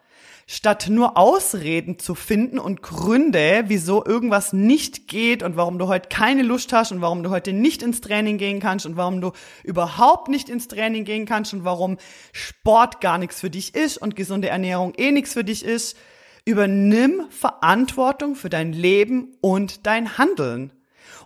Statt 0.47 0.89
nur 0.91 1.17
Ausreden 1.17 1.99
zu 1.99 2.15
finden 2.15 2.59
und 2.59 2.83
Gründe, 2.83 3.65
wieso 3.69 4.05
irgendwas 4.05 4.53
nicht 4.53 5.09
geht 5.09 5.43
und 5.43 5.57
warum 5.57 5.79
du 5.79 5.89
heute 5.89 6.09
keine 6.11 6.43
Lust 6.43 6.73
hast 6.73 6.93
und 6.93 7.01
warum 7.01 7.23
du 7.23 7.31
heute 7.31 7.53
nicht 7.53 7.83
ins 7.83 8.01
Training 8.03 8.37
gehen 8.37 8.61
kannst 8.61 8.85
und 8.85 8.97
warum 8.97 9.21
du 9.21 9.33
überhaupt 9.63 10.29
nicht 10.29 10.51
ins 10.51 10.69
Training 10.69 11.05
gehen 11.05 11.25
kannst 11.25 11.55
und 11.55 11.65
warum 11.65 11.97
Sport 12.33 13.01
gar 13.01 13.17
nichts 13.17 13.41
für 13.41 13.51
dich 13.51 13.75
ist 13.75 13.97
und 13.97 14.17
gesunde 14.17 14.49
Ernährung 14.49 14.93
eh 14.97 15.13
nichts 15.13 15.33
für 15.33 15.45
dich 15.45 15.65
ist, 15.65 15.97
Übernimm 16.47 17.27
Verantwortung 17.31 18.35
für 18.35 18.51
dein 18.51 18.75
Leben 18.75 19.35
und 19.41 19.87
dein 19.87 20.19
Handeln. 20.19 20.73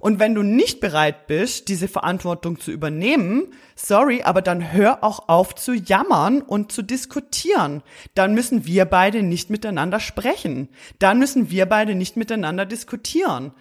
Und 0.01 0.19
wenn 0.19 0.35
du 0.35 0.43
nicht 0.43 0.81
bereit 0.81 1.27
bist, 1.27 1.69
diese 1.69 1.89
Verantwortung 1.89 2.61
zu 2.61 2.71
übernehmen, 2.71 3.49
sorry, 3.75 4.23
aber 4.23 4.43
dann 4.43 4.73
hör 4.73 5.03
auch 5.03 5.29
auf 5.29 5.55
zu 5.55 5.75
jammern 5.75 6.41
und 6.43 6.73
zu 6.73 6.83
diskutieren. 6.83 7.83
Dann 8.15 8.35
müssen 8.35 8.67
wir 8.67 8.85
beide 8.85 9.23
nicht 9.23 9.51
miteinander 9.51 10.01
sprechen. 10.01 10.69
Dann 10.99 11.19
müssen 11.19 11.51
wir 11.51 11.67
beide 11.67 11.95
nicht 11.95 12.17
miteinander 12.17 12.67
diskutieren. 12.67 13.53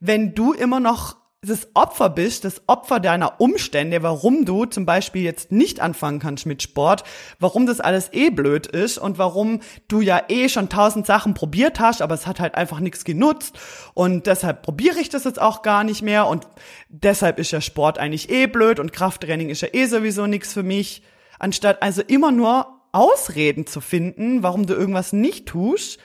Wenn 0.00 0.34
du 0.34 0.52
immer 0.52 0.80
noch 0.80 1.16
das 1.44 1.68
Opfer 1.74 2.10
bist, 2.10 2.44
das 2.44 2.62
Opfer 2.66 3.00
deiner 3.00 3.40
Umstände, 3.40 4.02
warum 4.02 4.44
du 4.44 4.64
zum 4.64 4.86
Beispiel 4.86 5.22
jetzt 5.22 5.52
nicht 5.52 5.80
anfangen 5.80 6.18
kannst 6.18 6.46
mit 6.46 6.62
Sport, 6.62 7.04
warum 7.38 7.66
das 7.66 7.80
alles 7.80 8.12
eh 8.12 8.30
blöd 8.30 8.66
ist 8.66 8.98
und 8.98 9.18
warum 9.18 9.60
du 9.88 10.00
ja 10.00 10.22
eh 10.28 10.48
schon 10.48 10.68
tausend 10.68 11.06
Sachen 11.06 11.34
probiert 11.34 11.80
hast, 11.80 12.02
aber 12.02 12.14
es 12.14 12.26
hat 12.26 12.40
halt 12.40 12.54
einfach 12.54 12.80
nichts 12.80 13.04
genutzt 13.04 13.58
und 13.94 14.26
deshalb 14.26 14.62
probiere 14.62 15.00
ich 15.00 15.08
das 15.08 15.24
jetzt 15.24 15.40
auch 15.40 15.62
gar 15.62 15.84
nicht 15.84 16.02
mehr 16.02 16.26
und 16.26 16.46
deshalb 16.88 17.38
ist 17.38 17.50
ja 17.50 17.60
Sport 17.60 17.98
eigentlich 17.98 18.30
eh 18.30 18.46
blöd 18.46 18.80
und 18.80 18.92
Krafttraining 18.92 19.50
ist 19.50 19.60
ja 19.60 19.68
eh 19.72 19.86
sowieso 19.86 20.26
nichts 20.26 20.52
für 20.52 20.62
mich, 20.62 21.02
anstatt 21.38 21.82
also 21.82 22.02
immer 22.02 22.32
nur 22.32 22.80
Ausreden 22.92 23.66
zu 23.66 23.80
finden, 23.80 24.42
warum 24.42 24.66
du 24.66 24.74
irgendwas 24.74 25.12
nicht 25.12 25.46
tust, 25.46 25.98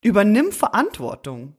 übernimm 0.00 0.52
Verantwortung. 0.52 1.56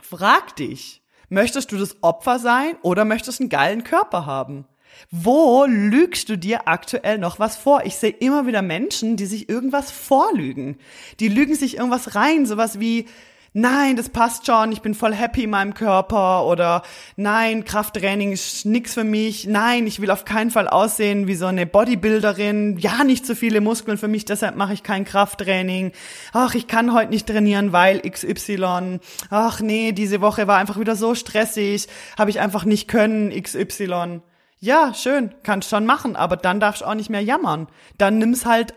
Frag 0.00 0.56
dich, 0.56 1.01
Möchtest 1.32 1.72
du 1.72 1.78
das 1.78 1.96
Opfer 2.02 2.38
sein 2.38 2.76
oder 2.82 3.06
möchtest 3.06 3.40
einen 3.40 3.48
geilen 3.48 3.84
Körper 3.84 4.26
haben? 4.26 4.66
Wo 5.10 5.64
lügst 5.64 6.28
du 6.28 6.36
dir 6.36 6.68
aktuell 6.68 7.16
noch 7.16 7.38
was 7.38 7.56
vor? 7.56 7.86
Ich 7.86 7.96
sehe 7.96 8.10
immer 8.10 8.46
wieder 8.46 8.60
Menschen, 8.60 9.16
die 9.16 9.24
sich 9.24 9.48
irgendwas 9.48 9.90
vorlügen. 9.90 10.76
Die 11.20 11.28
lügen 11.28 11.54
sich 11.54 11.78
irgendwas 11.78 12.16
rein, 12.16 12.44
sowas 12.44 12.80
wie, 12.80 13.06
nein, 13.52 13.96
das 13.96 14.08
passt 14.08 14.46
schon, 14.46 14.72
ich 14.72 14.80
bin 14.80 14.94
voll 14.94 15.14
happy 15.14 15.44
in 15.44 15.50
meinem 15.50 15.74
Körper 15.74 16.46
oder 16.46 16.82
nein, 17.16 17.64
Krafttraining 17.64 18.32
ist 18.32 18.64
nix 18.64 18.94
für 18.94 19.04
mich, 19.04 19.46
nein, 19.46 19.86
ich 19.86 20.00
will 20.00 20.10
auf 20.10 20.24
keinen 20.24 20.50
Fall 20.50 20.68
aussehen 20.68 21.26
wie 21.26 21.34
so 21.34 21.46
eine 21.46 21.66
Bodybuilderin, 21.66 22.78
ja, 22.78 23.04
nicht 23.04 23.26
so 23.26 23.34
viele 23.34 23.60
Muskeln 23.60 23.98
für 23.98 24.08
mich, 24.08 24.24
deshalb 24.24 24.56
mache 24.56 24.72
ich 24.72 24.82
kein 24.82 25.04
Krafttraining. 25.04 25.92
Ach, 26.32 26.54
ich 26.54 26.66
kann 26.66 26.94
heute 26.94 27.10
nicht 27.10 27.26
trainieren, 27.26 27.72
weil 27.72 28.00
XY. 28.00 29.00
Ach 29.30 29.60
nee, 29.60 29.92
diese 29.92 30.20
Woche 30.20 30.46
war 30.46 30.58
einfach 30.58 30.78
wieder 30.78 30.96
so 30.96 31.14
stressig, 31.14 31.88
habe 32.18 32.30
ich 32.30 32.40
einfach 32.40 32.64
nicht 32.64 32.88
können, 32.88 33.30
XY. 33.30 34.20
Ja, 34.64 34.94
schön, 34.94 35.34
kannst 35.42 35.70
schon 35.70 35.86
machen, 35.86 36.14
aber 36.14 36.36
dann 36.36 36.60
darfst 36.60 36.82
du 36.82 36.86
auch 36.86 36.94
nicht 36.94 37.10
mehr 37.10 37.20
jammern. 37.20 37.66
Dann 37.98 38.18
nimm's 38.18 38.46
halt 38.46 38.74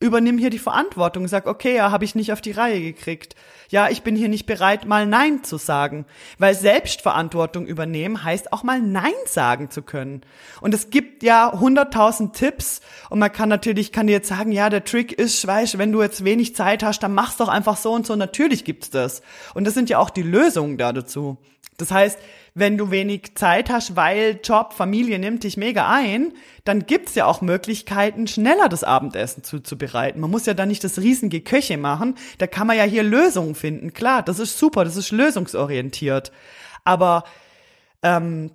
übernimm 0.00 0.38
hier 0.38 0.50
die 0.50 0.58
Verantwortung, 0.58 1.28
sag, 1.28 1.46
okay, 1.46 1.76
ja, 1.76 1.90
habe 1.90 2.04
ich 2.04 2.14
nicht 2.14 2.32
auf 2.32 2.40
die 2.40 2.50
Reihe 2.50 2.80
gekriegt. 2.80 3.34
Ja, 3.70 3.88
ich 3.88 4.02
bin 4.02 4.16
hier 4.16 4.28
nicht 4.28 4.44
bereit, 4.44 4.86
mal 4.86 5.06
Nein 5.06 5.44
zu 5.44 5.56
sagen. 5.56 6.04
Weil 6.38 6.54
Selbstverantwortung 6.54 7.66
übernehmen 7.66 8.22
heißt 8.22 8.52
auch 8.52 8.62
mal 8.62 8.80
Nein 8.80 9.12
sagen 9.26 9.70
zu 9.70 9.82
können. 9.82 10.22
Und 10.60 10.74
es 10.74 10.90
gibt 10.90 11.22
ja 11.22 11.52
hunderttausend 11.58 12.34
Tipps 12.34 12.80
und 13.08 13.18
man 13.18 13.32
kann 13.32 13.48
natürlich, 13.48 13.92
kann 13.92 14.06
dir 14.06 14.12
jetzt 14.14 14.28
sagen, 14.28 14.52
ja, 14.52 14.68
der 14.68 14.84
Trick 14.84 15.12
ist, 15.12 15.46
weißt, 15.46 15.78
wenn 15.78 15.92
du 15.92 16.02
jetzt 16.02 16.24
wenig 16.24 16.54
Zeit 16.54 16.82
hast, 16.82 17.02
dann 17.02 17.14
mach's 17.14 17.38
doch 17.38 17.48
einfach 17.48 17.76
so 17.76 17.92
und 17.92 18.06
so. 18.06 18.14
Natürlich 18.16 18.64
gibt's 18.64 18.90
das. 18.90 19.22
Und 19.54 19.64
das 19.64 19.74
sind 19.74 19.88
ja 19.88 19.98
auch 19.98 20.10
die 20.10 20.22
Lösungen 20.22 20.76
da 20.76 20.92
dazu. 20.92 21.38
Das 21.78 21.90
heißt, 21.90 22.18
wenn 22.54 22.78
du 22.78 22.92
wenig 22.92 23.34
Zeit 23.34 23.68
hast, 23.68 23.96
weil 23.96 24.38
Job, 24.42 24.72
Familie 24.74 25.18
nimmt 25.18 25.42
dich 25.42 25.56
mega 25.56 25.90
ein, 25.90 26.32
dann 26.64 26.86
gibt's 26.86 27.16
ja 27.16 27.26
auch 27.26 27.40
Möglichkeiten, 27.40 28.28
schneller 28.28 28.68
das 28.68 28.84
Abendessen 28.84 29.42
zuzubereiten. 29.42 30.20
Man 30.20 30.30
muss 30.30 30.46
ja 30.46 30.54
da 30.54 30.64
nicht 30.64 30.84
das 30.84 30.98
riesige 30.98 31.40
Köche 31.40 31.76
machen. 31.76 32.14
Da 32.38 32.46
kann 32.46 32.68
man 32.68 32.76
ja 32.76 32.84
hier 32.84 33.02
Lösungen 33.02 33.56
finden. 33.56 33.92
Klar, 33.92 34.22
das 34.22 34.38
ist 34.38 34.56
super, 34.56 34.84
das 34.84 34.96
ist 34.96 35.10
lösungsorientiert. 35.10 36.30
Aber 36.84 37.24
ähm, 38.02 38.52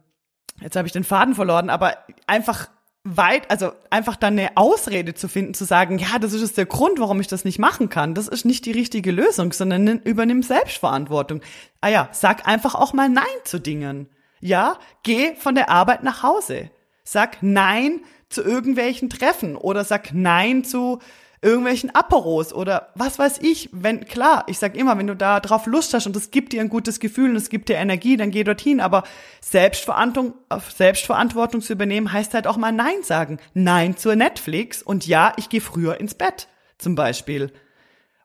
jetzt 0.62 0.77
habe 0.77 0.88
ich 0.88 0.93
den 0.93 1.03
Faden 1.03 1.35
verloren, 1.35 1.69
aber 1.69 1.97
einfach 2.25 2.69
weit, 3.03 3.49
also 3.49 3.71
einfach 3.89 4.15
dann 4.15 4.38
eine 4.38 4.57
Ausrede 4.57 5.13
zu 5.13 5.27
finden, 5.27 5.53
zu 5.53 5.65
sagen, 5.65 5.99
ja, 5.99 6.19
das 6.19 6.33
ist 6.33 6.41
jetzt 6.41 6.57
der 6.57 6.65
Grund, 6.65 6.99
warum 6.99 7.19
ich 7.21 7.27
das 7.27 7.45
nicht 7.45 7.59
machen 7.59 7.89
kann. 7.89 8.13
Das 8.13 8.27
ist 8.27 8.45
nicht 8.45 8.65
die 8.65 8.71
richtige 8.71 9.12
Lösung, 9.12 9.53
sondern 9.53 9.88
übernimm 9.99 10.43
Selbstverantwortung. 10.43 11.41
Ah 11.81 11.89
ja, 11.89 12.09
sag 12.12 12.47
einfach 12.47 12.75
auch 12.75 12.93
mal 12.93 13.09
Nein 13.09 13.23
zu 13.45 13.59
Dingen. 13.59 14.09
Ja, 14.41 14.77
geh 15.03 15.35
von 15.35 15.55
der 15.55 15.69
Arbeit 15.69 16.03
nach 16.03 16.23
Hause. 16.23 16.71
Sag 17.03 17.41
Nein 17.41 18.01
zu 18.29 18.43
irgendwelchen 18.43 19.09
Treffen 19.09 19.55
oder 19.55 19.83
sag 19.83 20.13
Nein 20.13 20.63
zu 20.63 20.99
irgendwelchen 21.41 21.93
Aperos 21.95 22.54
oder 22.54 22.89
was 22.95 23.17
weiß 23.17 23.39
ich, 23.41 23.69
wenn, 23.71 24.06
klar, 24.06 24.43
ich 24.47 24.60
sag 24.60 24.75
immer, 24.75 24.97
wenn 24.97 25.08
du 25.08 25.15
da 25.15 25.39
drauf 25.39 25.65
Lust 25.67 25.93
hast 25.93 26.06
und 26.06 26.15
es 26.15 26.32
gibt 26.32 26.52
dir 26.52 26.62
ein 26.62 26.69
gutes 26.69 26.99
Gefühl 26.99 27.30
und 27.30 27.38
es 27.38 27.49
gibt 27.49 27.69
dir 27.69 27.75
Energie, 27.75 28.17
dann 28.17 28.32
geh 28.32 28.43
dorthin, 28.43 28.82
aber 28.82 29.04
Selbstverantwortung, 29.41 30.34
Selbstverantwortung 30.75 31.62
zu 31.62 31.73
übernehmen 31.73 32.12
heißt 32.12 32.34
halt 32.34 32.47
auch 32.47 32.58
mal 32.58 32.71
Nein 32.71 33.04
sagen. 33.04 33.39
Nein 33.54 33.95
zur 33.95 34.15
Netflix 34.15 34.84
und 34.84 35.08
ja, 35.08 35.34
ich 35.38 35.49
gehe 35.49 35.62
früher 35.62 35.99
ins 35.99 36.13
Bett, 36.13 36.47
zum 36.78 36.95
Beispiel. 36.95 37.52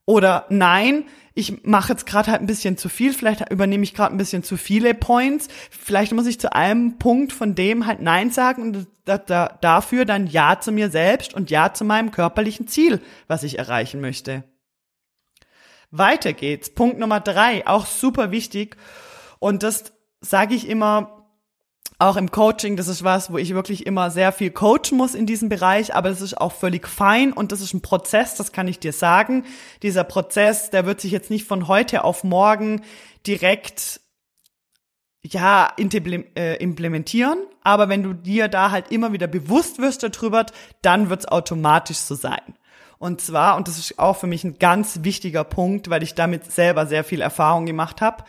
Oder 0.07 0.47
nein, 0.51 1.05
ich 1.35 1.65
mache 1.65 1.93
jetzt 1.93 2.07
gerade 2.07 2.31
halt 2.31 2.41
ein 2.41 2.47
bisschen 2.47 2.77
zu 2.77 2.89
viel, 2.89 3.13
vielleicht 3.13 3.51
übernehme 3.51 3.83
ich 3.83 3.93
gerade 3.93 4.15
ein 4.15 4.19
bisschen 4.19 4.45
zu 4.45 4.57
viele 4.57 4.95
Points, 4.95 5.49
vielleicht 5.71 6.13
muss 6.13 6.27
ich 6.27 6.39
zu 6.39 6.53
einem 6.53 6.99
Punkt 6.99 7.33
von 7.33 7.57
dem 7.57 7.87
halt 7.87 8.01
Nein 8.01 8.31
sagen 8.31 8.63
und 8.63 8.87
da, 9.05 9.19
da, 9.19 9.59
dafür 9.61 10.05
dann 10.05 10.29
Ja 10.29 10.61
zu 10.61 10.71
mir 10.71 10.91
selbst 10.91 11.35
und 11.35 11.51
Ja 11.51 11.75
zu 11.75 11.85
meinem 11.85 12.13
körperlichen 12.13 12.69
Ziel, 12.69 13.01
was 13.27 13.43
ich 13.43 13.59
erreichen 13.59 14.01
möchte. 14.01 14.45
Weiter 15.91 16.33
geht's. 16.33 16.71
Punkt 16.71 16.99
Nummer 16.99 17.21
drei, 17.21 17.67
auch 17.67 17.87
super 17.87 18.31
wichtig. 18.31 18.77
Und 19.39 19.63
das 19.63 19.93
sage 20.21 20.55
ich 20.55 20.69
immer 20.69 21.24
auch 22.05 22.17
im 22.17 22.31
Coaching, 22.31 22.77
das 22.77 22.89
ist 22.89 23.05
was, 23.05 23.33
wo 23.33 23.39
ich 23.39 23.55
wirklich 23.55 23.87
immer 23.87 24.11
sehr 24.11 24.33
viel 24.33 24.51
coachen 24.51 24.97
muss 24.97 25.15
in 25.15 25.27
diesem 25.27 25.49
Bereich, 25.49 25.95
aber 25.95 26.09
das 26.09 26.21
ist 26.21 26.41
auch 26.41 26.53
völlig 26.53 26.87
fein 26.87 27.33
und 27.33 27.53
das 27.53 27.61
ist 27.61 27.75
ein 27.75 27.83
Prozess, 27.83 28.35
das 28.35 28.53
kann 28.53 28.69
ich 28.69 28.79
dir 28.79 28.93
sagen. 28.93 29.45
Dieser 29.83 30.05
Prozess, 30.05 30.71
der 30.71 30.87
wird 30.87 31.01
sich 31.01 31.13
jetzt 31.13 31.31
nicht 31.31 31.47
von 31.47 31.69
heute 31.69 32.05
auf 32.05 32.25
morgen 32.25 32.83
direkt 33.27 34.01
ja, 35.27 35.73
äh, 35.77 36.57
implementieren, 36.57 37.39
aber 37.63 37.89
wenn 37.89 38.03
du 38.03 38.13
dir 38.13 38.49
da 38.49 38.71
halt 38.71 38.91
immer 38.93 39.13
wieder 39.13 39.27
bewusst 39.27 39.79
wirst 39.79 40.03
darüber, 40.03 40.45
dann 40.83 41.09
wird's 41.09 41.27
automatisch 41.27 41.97
so 41.97 42.15
sein. 42.15 42.55
Und 42.99 43.21
zwar, 43.21 43.57
und 43.57 43.69
das 43.69 43.79
ist 43.79 43.99
auch 43.99 44.17
für 44.17 44.27
mich 44.27 44.45
ein 44.45 44.59
ganz 44.59 45.01
wichtiger 45.03 45.45
Punkt, 45.45 45.91
weil 45.91 46.03
ich 46.03 46.15
damit 46.15 46.51
selber 46.53 46.87
sehr 46.87 47.05
viel 47.05 47.21
Erfahrung 47.21 47.67
gemacht 47.67 48.01
habe, 48.01 48.25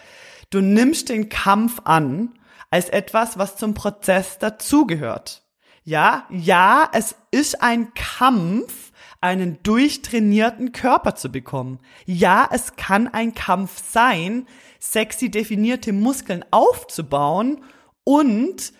du 0.50 0.62
nimmst 0.62 1.10
den 1.10 1.30
Kampf 1.30 1.82
an 1.84 2.32
als 2.70 2.90
etwas, 2.90 3.38
was 3.38 3.58
zum 3.58 3.74
Prozess 3.74 4.40
dazugehört. 4.40 5.44
Ja, 5.84 6.26
ja, 6.32 6.90
es 6.94 7.16
ist 7.30 7.62
ein 7.62 7.94
Kampf, 7.94 8.92
einen 9.22 9.62
durchtrainierten 9.64 10.72
Körper 10.72 11.16
zu 11.16 11.32
bekommen. 11.32 11.80
Ja, 12.06 12.50
es 12.52 12.76
kann 12.76 13.08
ein 13.08 13.36
Kampf 13.36 13.82
sein, 13.92 14.48
sexy 14.80 15.30
definierte 15.30 15.94
Muskeln 15.94 16.44
aufzubauen 16.52 17.64
und 18.04 18.74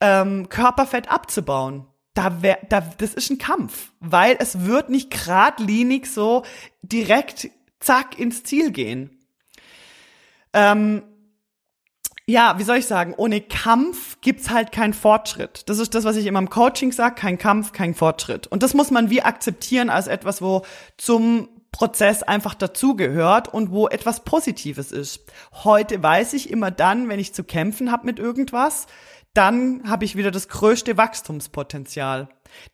ähm, 0.00 0.48
Körperfett 0.48 1.10
abzubauen. 1.10 1.86
Da 2.14 2.42
wär, 2.42 2.58
da, 2.68 2.80
das 2.98 3.14
ist 3.14 3.30
ein 3.30 3.38
Kampf, 3.38 3.92
weil 3.98 4.36
es 4.38 4.64
wird 4.64 4.90
nicht 4.90 5.10
geradlinig 5.10 6.06
so 6.06 6.44
direkt 6.82 7.50
zack 7.80 8.18
ins 8.18 8.44
Ziel 8.44 8.70
gehen. 8.70 9.18
Ähm, 10.52 11.02
ja, 12.26 12.58
wie 12.58 12.62
soll 12.62 12.78
ich 12.78 12.86
sagen, 12.86 13.14
ohne 13.16 13.40
Kampf 13.40 14.20
gibt's 14.22 14.50
halt 14.50 14.72
keinen 14.72 14.94
Fortschritt. 14.94 15.68
Das 15.68 15.78
ist 15.78 15.94
das, 15.94 16.04
was 16.04 16.16
ich 16.16 16.26
immer 16.26 16.38
im 16.38 16.48
Coaching 16.48 16.90
sage, 16.90 17.16
kein 17.16 17.36
Kampf, 17.36 17.72
kein 17.72 17.94
Fortschritt. 17.94 18.46
Und 18.46 18.62
das 18.62 18.72
muss 18.72 18.90
man 18.90 19.10
wie 19.10 19.22
akzeptieren 19.22 19.90
als 19.90 20.06
etwas, 20.06 20.40
wo 20.40 20.62
zum 20.96 21.48
Prozess 21.70 22.22
einfach 22.22 22.54
dazugehört 22.54 23.52
und 23.52 23.72
wo 23.72 23.88
etwas 23.88 24.24
Positives 24.24 24.92
ist. 24.92 25.20
Heute 25.64 26.02
weiß 26.02 26.32
ich 26.32 26.48
immer 26.50 26.70
dann, 26.70 27.08
wenn 27.08 27.18
ich 27.18 27.34
zu 27.34 27.44
kämpfen 27.44 27.90
habe 27.90 28.06
mit 28.06 28.18
irgendwas, 28.18 28.86
dann 29.34 29.82
habe 29.86 30.04
ich 30.04 30.16
wieder 30.16 30.30
das 30.30 30.48
größte 30.48 30.96
Wachstumspotenzial. 30.96 32.28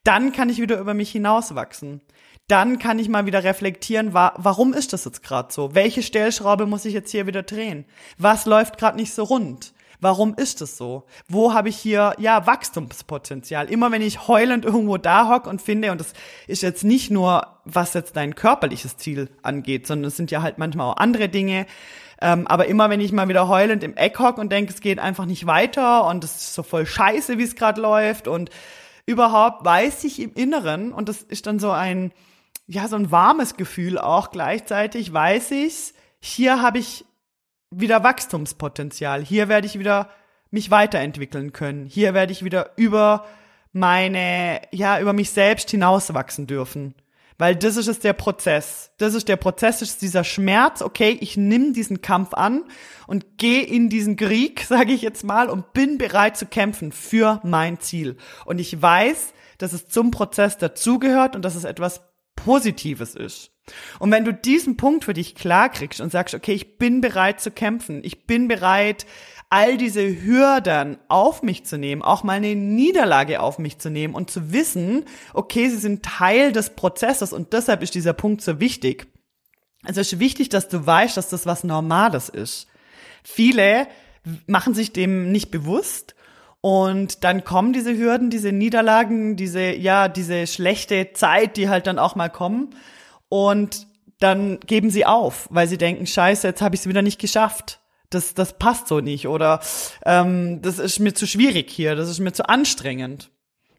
Dann 0.05 0.33
kann 0.33 0.51
ich 0.51 0.61
wieder 0.61 0.79
über 0.79 0.95
mich 0.95 1.11
hinauswachsen 1.11 2.03
dann 2.51 2.79
kann 2.79 2.99
ich 2.99 3.09
mal 3.09 3.27
wieder 3.27 3.45
reflektieren, 3.45 4.15
wa 4.15 4.33
warum 4.37 4.73
ist 4.73 4.93
das 4.93 5.05
jetzt 5.05 5.23
gerade 5.23 5.53
so? 5.53 5.75
Welche 5.75 6.03
Stellschraube 6.03 6.67
muss 6.67 6.85
ich 6.85 6.95
jetzt 6.95 7.11
hier 7.11 7.27
wieder 7.27 7.43
drehen? 7.43 7.85
Was 8.19 8.47
läuft 8.47 8.79
gerade 8.79 8.97
nicht 8.97 9.15
so 9.15 9.25
rund? 9.25 9.73
Warum 10.01 10.35
ist 10.35 10.63
es 10.63 10.79
so? 10.79 11.05
Wo 11.29 11.53
habe 11.53 11.69
ich 11.69 11.77
hier 11.77 12.15
ja 12.19 12.47
Wachstumspotenzial? 12.47 13.71
Immer 13.71 13.93
wenn 13.93 14.01
ich 14.01 14.29
heulend 14.29 14.65
irgendwo 14.65 14.97
da 14.97 15.29
hock 15.29 15.47
und 15.47 15.61
finde, 15.61 15.93
und 15.93 16.01
das 16.01 16.15
ist 16.47 16.63
jetzt 16.63 16.85
nicht 16.85 17.11
nur, 17.11 17.47
was 17.67 17.93
jetzt 17.93 18.17
dein 18.17 18.35
körperliches 18.35 18.97
Ziel 18.97 19.29
angeht, 19.43 19.87
sondern 19.87 20.09
es 20.09 20.17
sind 20.17 20.31
ja 20.31 20.41
halt 20.41 20.57
manchmal 20.57 20.91
auch 20.91 20.97
andere 20.97 21.29
Dinge. 21.29 21.67
Ähm, 22.23 22.47
aber 22.47 22.67
immer 22.67 22.89
wenn 22.89 23.01
ich 23.01 23.13
mal 23.13 23.29
wieder 23.29 23.49
heulend 23.49 23.85
im 23.85 23.95
Eck 23.97 24.19
hock 24.19 24.39
und 24.39 24.51
denke, 24.51 24.73
es 24.73 24.81
geht 24.81 24.99
einfach 24.99 25.27
nicht 25.27 25.47
weiter 25.47 26.07
und 26.07 26.25
es 26.25 26.35
ist 26.37 26.55
so 26.55 26.63
voll 26.63 26.87
scheiße, 26.87 27.37
wie 27.37 27.43
es 27.43 27.55
gerade 27.55 27.81
läuft 27.81 28.27
und 28.27 28.51
überhaupt 29.07 29.65
weiß 29.65 30.05
ich 30.05 30.21
im 30.21 30.33
Inneren, 30.35 30.93
und 30.93 31.09
das 31.09 31.23
ist 31.23 31.47
dann 31.47 31.59
so 31.59 31.71
ein, 31.71 32.13
ja, 32.71 32.87
so 32.87 32.95
ein 32.95 33.11
warmes 33.11 33.57
Gefühl 33.57 33.99
auch 33.99 34.31
gleichzeitig, 34.31 35.13
weiß 35.13 35.51
ich, 35.51 35.93
hier 36.21 36.63
habe 36.63 36.79
ich 36.79 37.05
wieder 37.73 38.05
Wachstumspotenzial. 38.05 39.25
Hier 39.25 39.49
werde 39.49 39.67
ich 39.67 39.81
wieder 39.81 40.09
mich 40.53 40.71
weiterentwickeln 40.71 41.53
können. 41.53 41.87
Hier 41.87 42.15
werde 42.15 42.33
ich 42.33 42.45
wieder 42.45 42.71
über 42.77 43.27
meine, 43.73 44.61
ja, 44.71 45.01
über 45.01 45.13
mich 45.13 45.31
selbst 45.31 45.69
hinauswachsen 45.71 46.47
dürfen. 46.47 46.95
Weil 47.39 47.57
das 47.57 47.77
ist 47.77 47.89
es 47.89 47.99
der 47.99 48.13
Prozess. 48.13 48.93
Das 48.99 49.15
ist 49.15 49.27
der 49.27 49.37
Prozess, 49.37 49.81
das 49.81 49.89
ist 49.91 50.03
dieser 50.03 50.23
Schmerz. 50.23 50.81
Okay, 50.81 51.19
ich 51.21 51.37
nehme 51.37 51.73
diesen 51.73 52.03
Kampf 52.03 52.35
an 52.35 52.63
und 53.09 53.37
gehe 53.37 53.65
in 53.65 53.89
diesen 53.89 54.15
Krieg, 54.15 54.61
sage 54.69 54.93
ich 54.93 55.03
jetzt 55.03 55.25
mal, 55.25 55.49
und 55.49 55.73
bin 55.73 55.99
bereit 55.99 56.37
zu 56.37 56.47
kämpfen 56.47 56.93
für 56.93 57.41
mein 57.43 57.81
Ziel. 57.81 58.17
Und 58.45 58.61
ich 58.61 58.81
weiß, 58.81 59.33
dass 59.59 59.73
es 59.73 59.89
zum 59.89 60.13
Prozess 60.13 60.57
dazugehört 60.57 61.35
und 61.35 61.45
dass 61.45 61.57
es 61.57 61.65
etwas 61.65 62.10
Positives 62.44 63.14
ist. 63.14 63.50
Und 63.98 64.11
wenn 64.11 64.24
du 64.24 64.33
diesen 64.33 64.76
Punkt 64.76 65.05
für 65.05 65.14
dich 65.14 65.35
klar 65.35 65.68
kriegst 65.68 66.00
und 66.00 66.11
sagst, 66.11 66.35
okay, 66.35 66.53
ich 66.53 66.79
bin 66.79 67.00
bereit 67.00 67.40
zu 67.40 67.50
kämpfen, 67.50 68.03
ich 68.03 68.26
bin 68.26 68.48
bereit, 68.48 69.07
all 69.48 69.76
diese 69.76 70.22
Hürden 70.22 70.98
auf 71.09 71.42
mich 71.42 71.64
zu 71.64 71.76
nehmen, 71.76 72.03
auch 72.03 72.22
mal 72.22 72.35
eine 72.35 72.55
Niederlage 72.55 73.40
auf 73.40 73.59
mich 73.59 73.79
zu 73.79 73.90
nehmen 73.90 74.14
und 74.14 74.31
zu 74.31 74.53
wissen, 74.53 75.05
okay, 75.35 75.68
sie 75.68 75.76
sind 75.76 76.05
Teil 76.05 76.53
des 76.53 76.70
Prozesses 76.70 77.33
und 77.33 77.53
deshalb 77.53 77.83
ist 77.83 77.94
dieser 77.94 78.12
Punkt 78.12 78.42
so 78.42 78.61
wichtig. 78.61 79.09
Also 79.83 80.00
es 80.00 80.12
ist 80.12 80.20
wichtig, 80.20 80.50
dass 80.50 80.68
du 80.68 80.87
weißt, 80.87 81.16
dass 81.16 81.31
das 81.31 81.46
was 81.46 81.64
Normales 81.64 82.29
ist. 82.29 82.68
Viele 83.24 83.88
machen 84.46 84.74
sich 84.74 84.92
dem 84.92 85.33
nicht 85.33 85.50
bewusst 85.50 86.14
und 86.61 87.25
dann 87.25 87.44
kommen 87.44 87.73
diese 87.73 87.96
Hürden, 87.96 88.29
diese 88.29 88.53
Niederlagen, 88.53 89.37
diese, 89.37 89.75
ja, 89.75 90.09
diese 90.09 90.46
schlechte 90.46 91.12
Zeit, 91.14 91.57
die 91.57 91.68
halt 91.68 91.87
dann 91.87 91.99
auch 91.99 92.16
mal 92.16 92.29
kommen. 92.29 92.75
Und 93.29 93.87
dann 94.18 94.61
geben 94.61 94.90
sie 94.90 95.07
auf, 95.07 95.49
weil 95.51 95.66
sie 95.66 95.79
denken, 95.79 96.07
scheiße, 96.07 96.46
jetzt 96.46 96.61
habe 96.61 96.75
ich 96.75 96.83
es 96.83 96.87
wieder 96.87 97.03
nicht 97.03 97.18
geschafft. 97.18 97.81
Das, 98.11 98.35
das 98.35 98.59
passt 98.59 98.88
so 98.88 99.01
nicht. 99.01 99.27
Oder 99.27 99.61
ähm, 100.05 100.61
das 100.61 100.79
ist 100.79 100.99
mir 100.99 101.14
zu 101.14 101.27
schwierig 101.27 101.70
hier, 101.70 101.94
das 101.96 102.11
ist 102.11 102.18
mir 102.18 102.33
zu 102.33 102.46
anstrengend. 102.49 103.31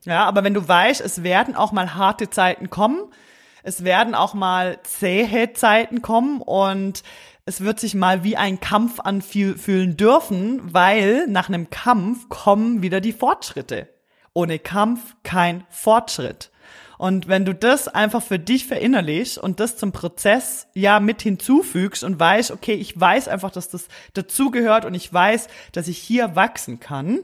Ja, 0.05 0.25
aber 0.25 0.43
wenn 0.43 0.55
du 0.55 0.67
weißt, 0.67 1.01
es 1.01 1.21
werden 1.21 1.55
auch 1.55 1.71
mal 1.71 1.93
harte 1.93 2.31
Zeiten 2.31 2.71
kommen, 2.71 3.13
es 3.61 3.83
werden 3.83 4.15
auch 4.15 4.33
mal 4.33 4.79
zähe 4.81 5.53
Zeiten 5.53 6.01
kommen 6.01 6.41
und 6.41 7.03
es 7.51 7.59
wird 7.59 7.81
sich 7.81 7.95
mal 7.95 8.23
wie 8.23 8.37
ein 8.37 8.61
Kampf 8.61 9.01
anfühlen 9.01 9.97
dürfen, 9.97 10.73
weil 10.73 11.27
nach 11.27 11.49
einem 11.49 11.69
Kampf 11.69 12.29
kommen 12.29 12.81
wieder 12.81 13.01
die 13.01 13.11
Fortschritte. 13.11 13.89
Ohne 14.31 14.57
Kampf 14.57 15.17
kein 15.23 15.65
Fortschritt. 15.69 16.49
Und 16.97 17.27
wenn 17.27 17.43
du 17.43 17.53
das 17.53 17.89
einfach 17.89 18.23
für 18.23 18.39
dich 18.39 18.67
verinnerlichst 18.67 19.37
und 19.37 19.59
das 19.59 19.75
zum 19.75 19.91
Prozess 19.91 20.67
ja 20.75 21.01
mit 21.01 21.23
hinzufügst 21.23 22.05
und 22.05 22.17
weißt, 22.17 22.51
okay, 22.51 22.75
ich 22.75 22.97
weiß 22.97 23.27
einfach, 23.27 23.51
dass 23.51 23.67
das 23.67 23.89
dazugehört 24.13 24.85
und 24.85 24.93
ich 24.93 25.11
weiß, 25.11 25.49
dass 25.73 25.89
ich 25.89 25.97
hier 25.97 26.37
wachsen 26.37 26.79
kann, 26.79 27.19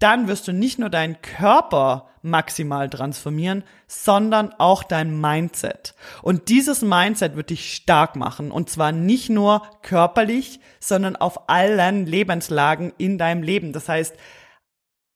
dann 0.00 0.28
wirst 0.28 0.48
du 0.48 0.52
nicht 0.52 0.78
nur 0.78 0.90
deinen 0.90 1.22
Körper 1.22 2.08
maximal 2.22 2.90
transformieren, 2.90 3.64
sondern 3.86 4.52
auch 4.58 4.82
dein 4.82 5.20
Mindset. 5.20 5.94
Und 6.22 6.48
dieses 6.48 6.82
Mindset 6.82 7.36
wird 7.36 7.50
dich 7.50 7.74
stark 7.74 8.16
machen. 8.16 8.50
Und 8.50 8.68
zwar 8.68 8.92
nicht 8.92 9.30
nur 9.30 9.62
körperlich, 9.82 10.60
sondern 10.80 11.16
auf 11.16 11.48
allen 11.48 12.06
Lebenslagen 12.06 12.92
in 12.98 13.16
deinem 13.16 13.42
Leben. 13.42 13.72
Das 13.72 13.88
heißt, 13.88 14.14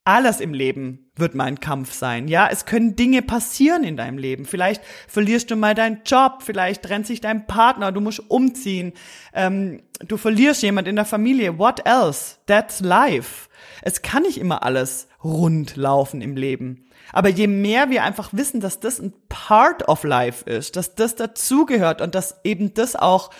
alles 0.05 0.39
im 0.39 0.53
Leben 0.53 1.09
wird 1.15 1.33
mein 1.33 1.59
Kampf 1.59 1.91
sein. 1.91 2.27
Ja, 2.27 2.47
es 2.51 2.65
können 2.65 2.95
Dinge 2.95 3.23
passieren 3.23 3.83
in 3.83 3.97
deinem 3.97 4.19
Leben. 4.19 4.45
Vielleicht 4.45 4.83
verlierst 5.07 5.49
du 5.49 5.55
mal 5.55 5.73
deinen 5.73 6.01
Job, 6.05 6.43
vielleicht 6.43 6.83
trennt 6.83 7.07
sich 7.07 7.21
dein 7.21 7.47
Partner, 7.47 7.91
du 7.91 8.01
musst 8.01 8.29
umziehen, 8.29 8.93
ähm, 9.33 9.81
du 10.07 10.17
verlierst 10.17 10.61
jemand 10.61 10.87
in 10.87 10.95
der 10.95 11.05
Familie. 11.05 11.57
What 11.57 11.85
else? 11.85 12.37
That's 12.45 12.81
life. 12.81 13.49
Es 13.81 14.03
kann 14.03 14.23
nicht 14.23 14.37
immer 14.37 14.63
alles 14.63 15.07
rund 15.23 15.75
laufen 15.75 16.21
im 16.21 16.35
Leben. 16.37 16.85
Aber 17.11 17.29
je 17.29 17.47
mehr 17.47 17.89
wir 17.89 18.03
einfach 18.03 18.29
wissen, 18.31 18.59
dass 18.59 18.79
das 18.79 18.99
ein 18.99 19.13
Part 19.27 19.87
of 19.87 20.03
life 20.03 20.47
ist, 20.49 20.75
dass 20.75 20.95
das 20.95 21.15
dazugehört 21.15 22.01
und 22.01 22.13
dass 22.13 22.41
eben 22.43 22.73
das 22.73 22.95
auch 22.95 23.31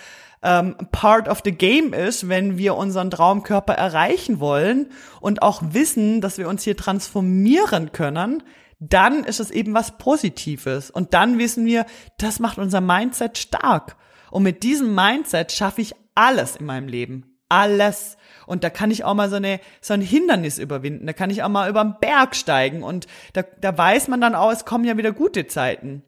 ähm, 0.46 0.76
part 0.92 1.28
of 1.28 1.40
the 1.44 1.50
game 1.50 1.92
ist, 1.92 2.28
wenn 2.28 2.56
wir 2.56 2.76
unseren 2.76 3.10
Traumkörper 3.10 3.74
erreichen 3.74 4.38
wollen 4.38 4.86
und 5.20 5.42
auch 5.42 5.60
wissen, 5.70 6.20
dass 6.20 6.38
wir 6.38 6.48
uns 6.48 6.62
hier 6.62 6.76
transformieren 6.76 7.90
können, 7.90 8.44
dann 8.78 9.24
ist 9.24 9.40
es 9.40 9.50
eben 9.50 9.74
was 9.74 9.98
Positives. 9.98 10.90
Und 10.90 11.14
dann 11.14 11.38
wissen 11.38 11.66
wir, 11.66 11.84
das 12.18 12.38
macht 12.38 12.58
unser 12.58 12.80
Mindset 12.80 13.38
stark. 13.38 13.96
Und 14.30 14.44
mit 14.44 14.62
diesem 14.62 14.94
Mindset 14.94 15.50
schaffe 15.50 15.80
ich 15.80 15.94
alles 16.14 16.54
in 16.56 16.66
meinem 16.66 16.86
Leben. 16.86 17.36
Alles. 17.48 18.16
Und 18.46 18.62
da 18.62 18.70
kann 18.70 18.92
ich 18.92 19.02
auch 19.02 19.14
mal 19.14 19.28
so, 19.28 19.36
eine, 19.36 19.58
so 19.80 19.94
ein 19.94 20.00
Hindernis 20.00 20.58
überwinden. 20.58 21.06
Da 21.06 21.12
kann 21.12 21.30
ich 21.30 21.42
auch 21.42 21.48
mal 21.48 21.68
über 21.68 21.82
den 21.82 21.96
Berg 22.00 22.36
steigen. 22.36 22.84
Und 22.84 23.08
da, 23.32 23.42
da 23.42 23.76
weiß 23.76 24.06
man 24.06 24.20
dann 24.20 24.36
auch, 24.36 24.52
es 24.52 24.64
kommen 24.64 24.84
ja 24.84 24.96
wieder 24.96 25.12
gute 25.12 25.48
Zeiten. 25.48 26.04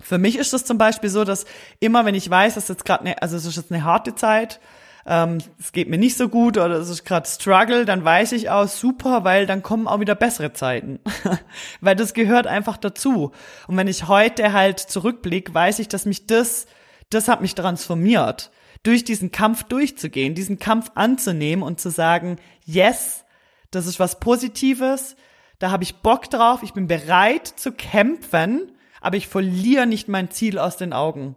Für 0.00 0.18
mich 0.18 0.36
ist 0.36 0.52
das 0.52 0.64
zum 0.64 0.78
Beispiel 0.78 1.10
so, 1.10 1.24
dass 1.24 1.46
immer, 1.80 2.04
wenn 2.04 2.14
ich 2.14 2.28
weiß, 2.28 2.54
dass 2.54 2.68
jetzt 2.68 2.84
gerade 2.84 3.02
eine, 3.02 3.22
also 3.22 3.36
es 3.36 3.46
ist 3.46 3.56
jetzt 3.56 3.72
eine 3.72 3.84
harte 3.84 4.14
Zeit, 4.14 4.60
ähm, 5.06 5.38
es 5.58 5.72
geht 5.72 5.88
mir 5.88 5.98
nicht 5.98 6.16
so 6.16 6.28
gut 6.28 6.58
oder 6.58 6.76
es 6.76 6.88
ist 6.88 7.04
gerade 7.04 7.28
Struggle, 7.28 7.84
dann 7.84 8.04
weiß 8.04 8.32
ich 8.32 8.50
auch 8.50 8.66
super, 8.66 9.22
weil 9.24 9.46
dann 9.46 9.62
kommen 9.62 9.86
auch 9.86 10.00
wieder 10.00 10.16
bessere 10.16 10.52
Zeiten. 10.52 10.98
weil 11.80 11.94
das 11.94 12.12
gehört 12.12 12.46
einfach 12.46 12.76
dazu. 12.76 13.32
Und 13.68 13.76
wenn 13.76 13.88
ich 13.88 14.08
heute 14.08 14.52
halt 14.52 14.80
zurückblicke, 14.80 15.54
weiß 15.54 15.78
ich, 15.78 15.88
dass 15.88 16.06
mich 16.06 16.26
das, 16.26 16.66
das 17.10 17.28
hat 17.28 17.40
mich 17.40 17.54
transformiert, 17.54 18.50
durch 18.82 19.04
diesen 19.04 19.30
Kampf 19.30 19.64
durchzugehen, 19.64 20.34
diesen 20.34 20.58
Kampf 20.58 20.90
anzunehmen 20.94 21.62
und 21.62 21.80
zu 21.80 21.90
sagen, 21.90 22.36
yes, 22.64 23.24
das 23.70 23.86
ist 23.86 24.00
was 24.00 24.18
Positives, 24.18 25.16
da 25.58 25.70
habe 25.70 25.84
ich 25.84 25.96
Bock 25.96 26.28
drauf, 26.30 26.62
ich 26.62 26.72
bin 26.72 26.86
bereit 26.86 27.46
zu 27.46 27.72
kämpfen 27.72 28.72
aber 29.00 29.16
ich 29.16 29.28
verliere 29.28 29.86
nicht 29.86 30.08
mein 30.08 30.30
Ziel 30.30 30.58
aus 30.58 30.76
den 30.76 30.92
Augen. 30.92 31.36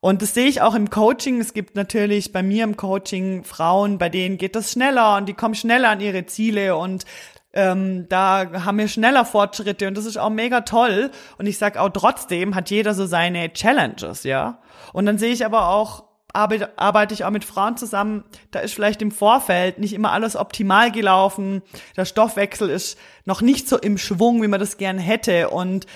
Und 0.00 0.20
das 0.20 0.34
sehe 0.34 0.48
ich 0.48 0.60
auch 0.60 0.74
im 0.74 0.90
Coaching. 0.90 1.40
Es 1.40 1.54
gibt 1.54 1.76
natürlich 1.76 2.30
bei 2.30 2.42
mir 2.42 2.64
im 2.64 2.76
Coaching 2.76 3.42
Frauen, 3.42 3.96
bei 3.96 4.10
denen 4.10 4.36
geht 4.36 4.54
das 4.54 4.70
schneller 4.70 5.16
und 5.16 5.26
die 5.26 5.34
kommen 5.34 5.54
schneller 5.54 5.88
an 5.88 6.00
ihre 6.00 6.26
Ziele 6.26 6.76
und 6.76 7.06
ähm, 7.54 8.06
da 8.08 8.64
haben 8.64 8.78
wir 8.78 8.88
schneller 8.88 9.24
Fortschritte 9.24 9.88
und 9.88 9.96
das 9.96 10.04
ist 10.04 10.18
auch 10.18 10.28
mega 10.28 10.62
toll. 10.62 11.10
Und 11.38 11.46
ich 11.46 11.56
sag 11.56 11.78
auch 11.78 11.88
trotzdem 11.88 12.54
hat 12.54 12.68
jeder 12.68 12.92
so 12.94 13.06
seine 13.06 13.52
Challenges, 13.52 14.24
ja. 14.24 14.58
Und 14.92 15.06
dann 15.06 15.18
sehe 15.18 15.32
ich 15.32 15.46
aber 15.46 15.68
auch 15.68 16.04
arbeite, 16.34 16.76
arbeite 16.78 17.14
ich 17.14 17.24
auch 17.24 17.30
mit 17.30 17.44
Frauen 17.44 17.76
zusammen, 17.76 18.24
da 18.50 18.58
ist 18.58 18.74
vielleicht 18.74 19.00
im 19.02 19.12
Vorfeld 19.12 19.78
nicht 19.78 19.92
immer 19.92 20.12
alles 20.12 20.36
optimal 20.36 20.90
gelaufen, 20.90 21.62
der 21.96 22.04
Stoffwechsel 22.04 22.68
ist 22.68 22.98
noch 23.24 23.40
nicht 23.40 23.68
so 23.68 23.78
im 23.78 23.96
Schwung, 23.96 24.42
wie 24.42 24.48
man 24.48 24.60
das 24.60 24.76
gern 24.76 24.98
hätte 24.98 25.50
und 25.50 25.86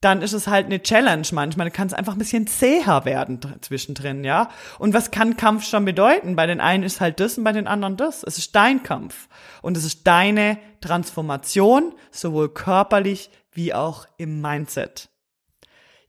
dann 0.00 0.22
ist 0.22 0.32
es 0.32 0.46
halt 0.46 0.66
eine 0.66 0.82
Challenge 0.82 1.26
manchmal. 1.32 1.70
Kann 1.70 1.88
es 1.88 1.92
einfach 1.92 2.12
ein 2.12 2.18
bisschen 2.18 2.46
zäher 2.46 3.04
werden 3.04 3.40
zwischendrin, 3.60 4.22
ja. 4.22 4.48
Und 4.78 4.94
was 4.94 5.10
kann 5.10 5.36
Kampf 5.36 5.64
schon 5.64 5.84
bedeuten? 5.84 6.36
Bei 6.36 6.46
den 6.46 6.60
einen 6.60 6.84
ist 6.84 7.00
halt 7.00 7.18
das 7.20 7.36
und 7.36 7.44
bei 7.44 7.52
den 7.52 7.66
anderen 7.66 7.96
das. 7.96 8.22
Es 8.22 8.38
ist 8.38 8.54
dein 8.54 8.82
Kampf. 8.82 9.28
Und 9.60 9.76
es 9.76 9.84
ist 9.84 10.06
deine 10.06 10.58
Transformation, 10.80 11.94
sowohl 12.12 12.48
körperlich 12.48 13.30
wie 13.50 13.74
auch 13.74 14.06
im 14.18 14.40
Mindset. 14.40 15.08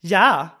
Ja, 0.00 0.56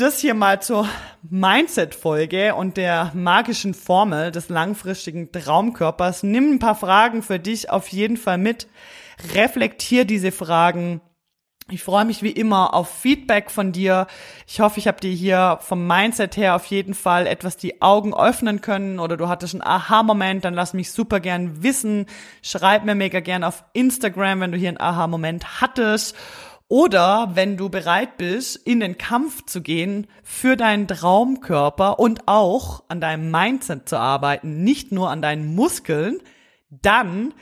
das 0.00 0.18
hier 0.18 0.32
mal 0.32 0.62
zur 0.62 0.88
Mindset-Folge 1.28 2.54
und 2.54 2.78
der 2.78 3.12
magischen 3.14 3.74
Formel 3.74 4.30
des 4.30 4.48
langfristigen 4.48 5.30
Traumkörpers. 5.30 6.22
Nimm 6.22 6.52
ein 6.52 6.58
paar 6.58 6.74
Fragen 6.74 7.22
für 7.22 7.38
dich 7.38 7.68
auf 7.68 7.88
jeden 7.88 8.16
Fall 8.16 8.38
mit. 8.38 8.66
Reflektier 9.34 10.06
diese 10.06 10.32
Fragen 10.32 11.02
ich 11.70 11.82
freue 11.82 12.04
mich 12.04 12.22
wie 12.22 12.30
immer 12.30 12.74
auf 12.74 12.88
Feedback 12.88 13.50
von 13.50 13.72
dir. 13.72 14.06
Ich 14.46 14.60
hoffe, 14.60 14.80
ich 14.80 14.88
habe 14.88 15.00
dir 15.00 15.12
hier 15.12 15.58
vom 15.60 15.86
Mindset 15.86 16.36
her 16.36 16.56
auf 16.56 16.66
jeden 16.66 16.94
Fall 16.94 17.26
etwas 17.26 17.56
die 17.56 17.80
Augen 17.80 18.14
öffnen 18.14 18.60
können 18.60 18.98
oder 18.98 19.16
du 19.16 19.28
hattest 19.28 19.54
einen 19.54 19.62
Aha-Moment, 19.62 20.44
dann 20.44 20.54
lass 20.54 20.74
mich 20.74 20.90
super 20.90 21.20
gern 21.20 21.62
wissen. 21.62 22.06
Schreib 22.42 22.84
mir 22.84 22.94
mega 22.94 23.20
gern 23.20 23.44
auf 23.44 23.64
Instagram, 23.72 24.40
wenn 24.40 24.52
du 24.52 24.58
hier 24.58 24.68
einen 24.68 24.80
Aha-Moment 24.80 25.60
hattest. 25.60 26.16
Oder 26.68 27.30
wenn 27.34 27.56
du 27.56 27.68
bereit 27.68 28.16
bist, 28.16 28.56
in 28.56 28.78
den 28.78 28.96
Kampf 28.96 29.44
zu 29.44 29.60
gehen 29.60 30.06
für 30.22 30.56
deinen 30.56 30.86
Traumkörper 30.86 31.98
und 31.98 32.26
auch 32.26 32.84
an 32.88 33.00
deinem 33.00 33.30
Mindset 33.30 33.88
zu 33.88 33.98
arbeiten, 33.98 34.62
nicht 34.62 34.92
nur 34.92 35.10
an 35.10 35.20
deinen 35.20 35.54
Muskeln, 35.54 36.20
dann 36.70 37.34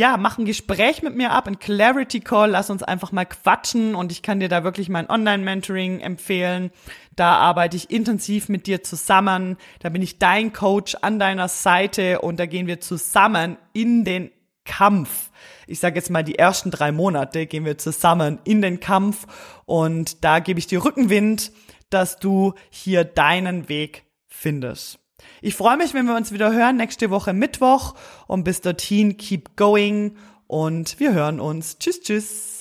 ja, 0.00 0.16
mach 0.16 0.38
ein 0.38 0.46
Gespräch 0.46 1.02
mit 1.02 1.14
mir 1.14 1.30
ab, 1.30 1.46
ein 1.46 1.58
Clarity 1.58 2.20
Call, 2.20 2.52
lass 2.52 2.70
uns 2.70 2.82
einfach 2.82 3.12
mal 3.12 3.26
quatschen 3.26 3.94
und 3.94 4.10
ich 4.10 4.22
kann 4.22 4.40
dir 4.40 4.48
da 4.48 4.64
wirklich 4.64 4.88
mein 4.88 5.10
Online-Mentoring 5.10 6.00
empfehlen. 6.00 6.70
Da 7.16 7.36
arbeite 7.36 7.76
ich 7.76 7.90
intensiv 7.90 8.48
mit 8.48 8.66
dir 8.66 8.82
zusammen. 8.82 9.58
Da 9.80 9.90
bin 9.90 10.00
ich 10.00 10.18
dein 10.18 10.54
Coach 10.54 10.96
an 11.02 11.18
deiner 11.18 11.48
Seite 11.48 12.22
und 12.22 12.40
da 12.40 12.46
gehen 12.46 12.66
wir 12.66 12.80
zusammen 12.80 13.58
in 13.74 14.06
den 14.06 14.30
Kampf. 14.64 15.30
Ich 15.66 15.80
sage 15.80 15.96
jetzt 15.96 16.08
mal, 16.08 16.24
die 16.24 16.38
ersten 16.38 16.70
drei 16.70 16.92
Monate 16.92 17.44
gehen 17.44 17.66
wir 17.66 17.76
zusammen 17.76 18.38
in 18.44 18.62
den 18.62 18.80
Kampf 18.80 19.26
und 19.66 20.24
da 20.24 20.38
gebe 20.38 20.58
ich 20.58 20.66
dir 20.66 20.82
Rückenwind, 20.82 21.52
dass 21.90 22.18
du 22.18 22.54
hier 22.70 23.04
deinen 23.04 23.68
Weg 23.68 24.04
findest. 24.28 24.99
Ich 25.42 25.54
freue 25.54 25.76
mich, 25.76 25.94
wenn 25.94 26.06
wir 26.06 26.16
uns 26.16 26.32
wieder 26.32 26.52
hören 26.52 26.76
nächste 26.76 27.10
Woche 27.10 27.32
Mittwoch 27.32 27.94
und 28.26 28.44
bis 28.44 28.60
dorthin 28.60 29.16
keep 29.16 29.56
going 29.56 30.16
und 30.46 30.98
wir 31.00 31.12
hören 31.12 31.40
uns. 31.40 31.78
Tschüss, 31.78 32.00
tschüss. 32.00 32.59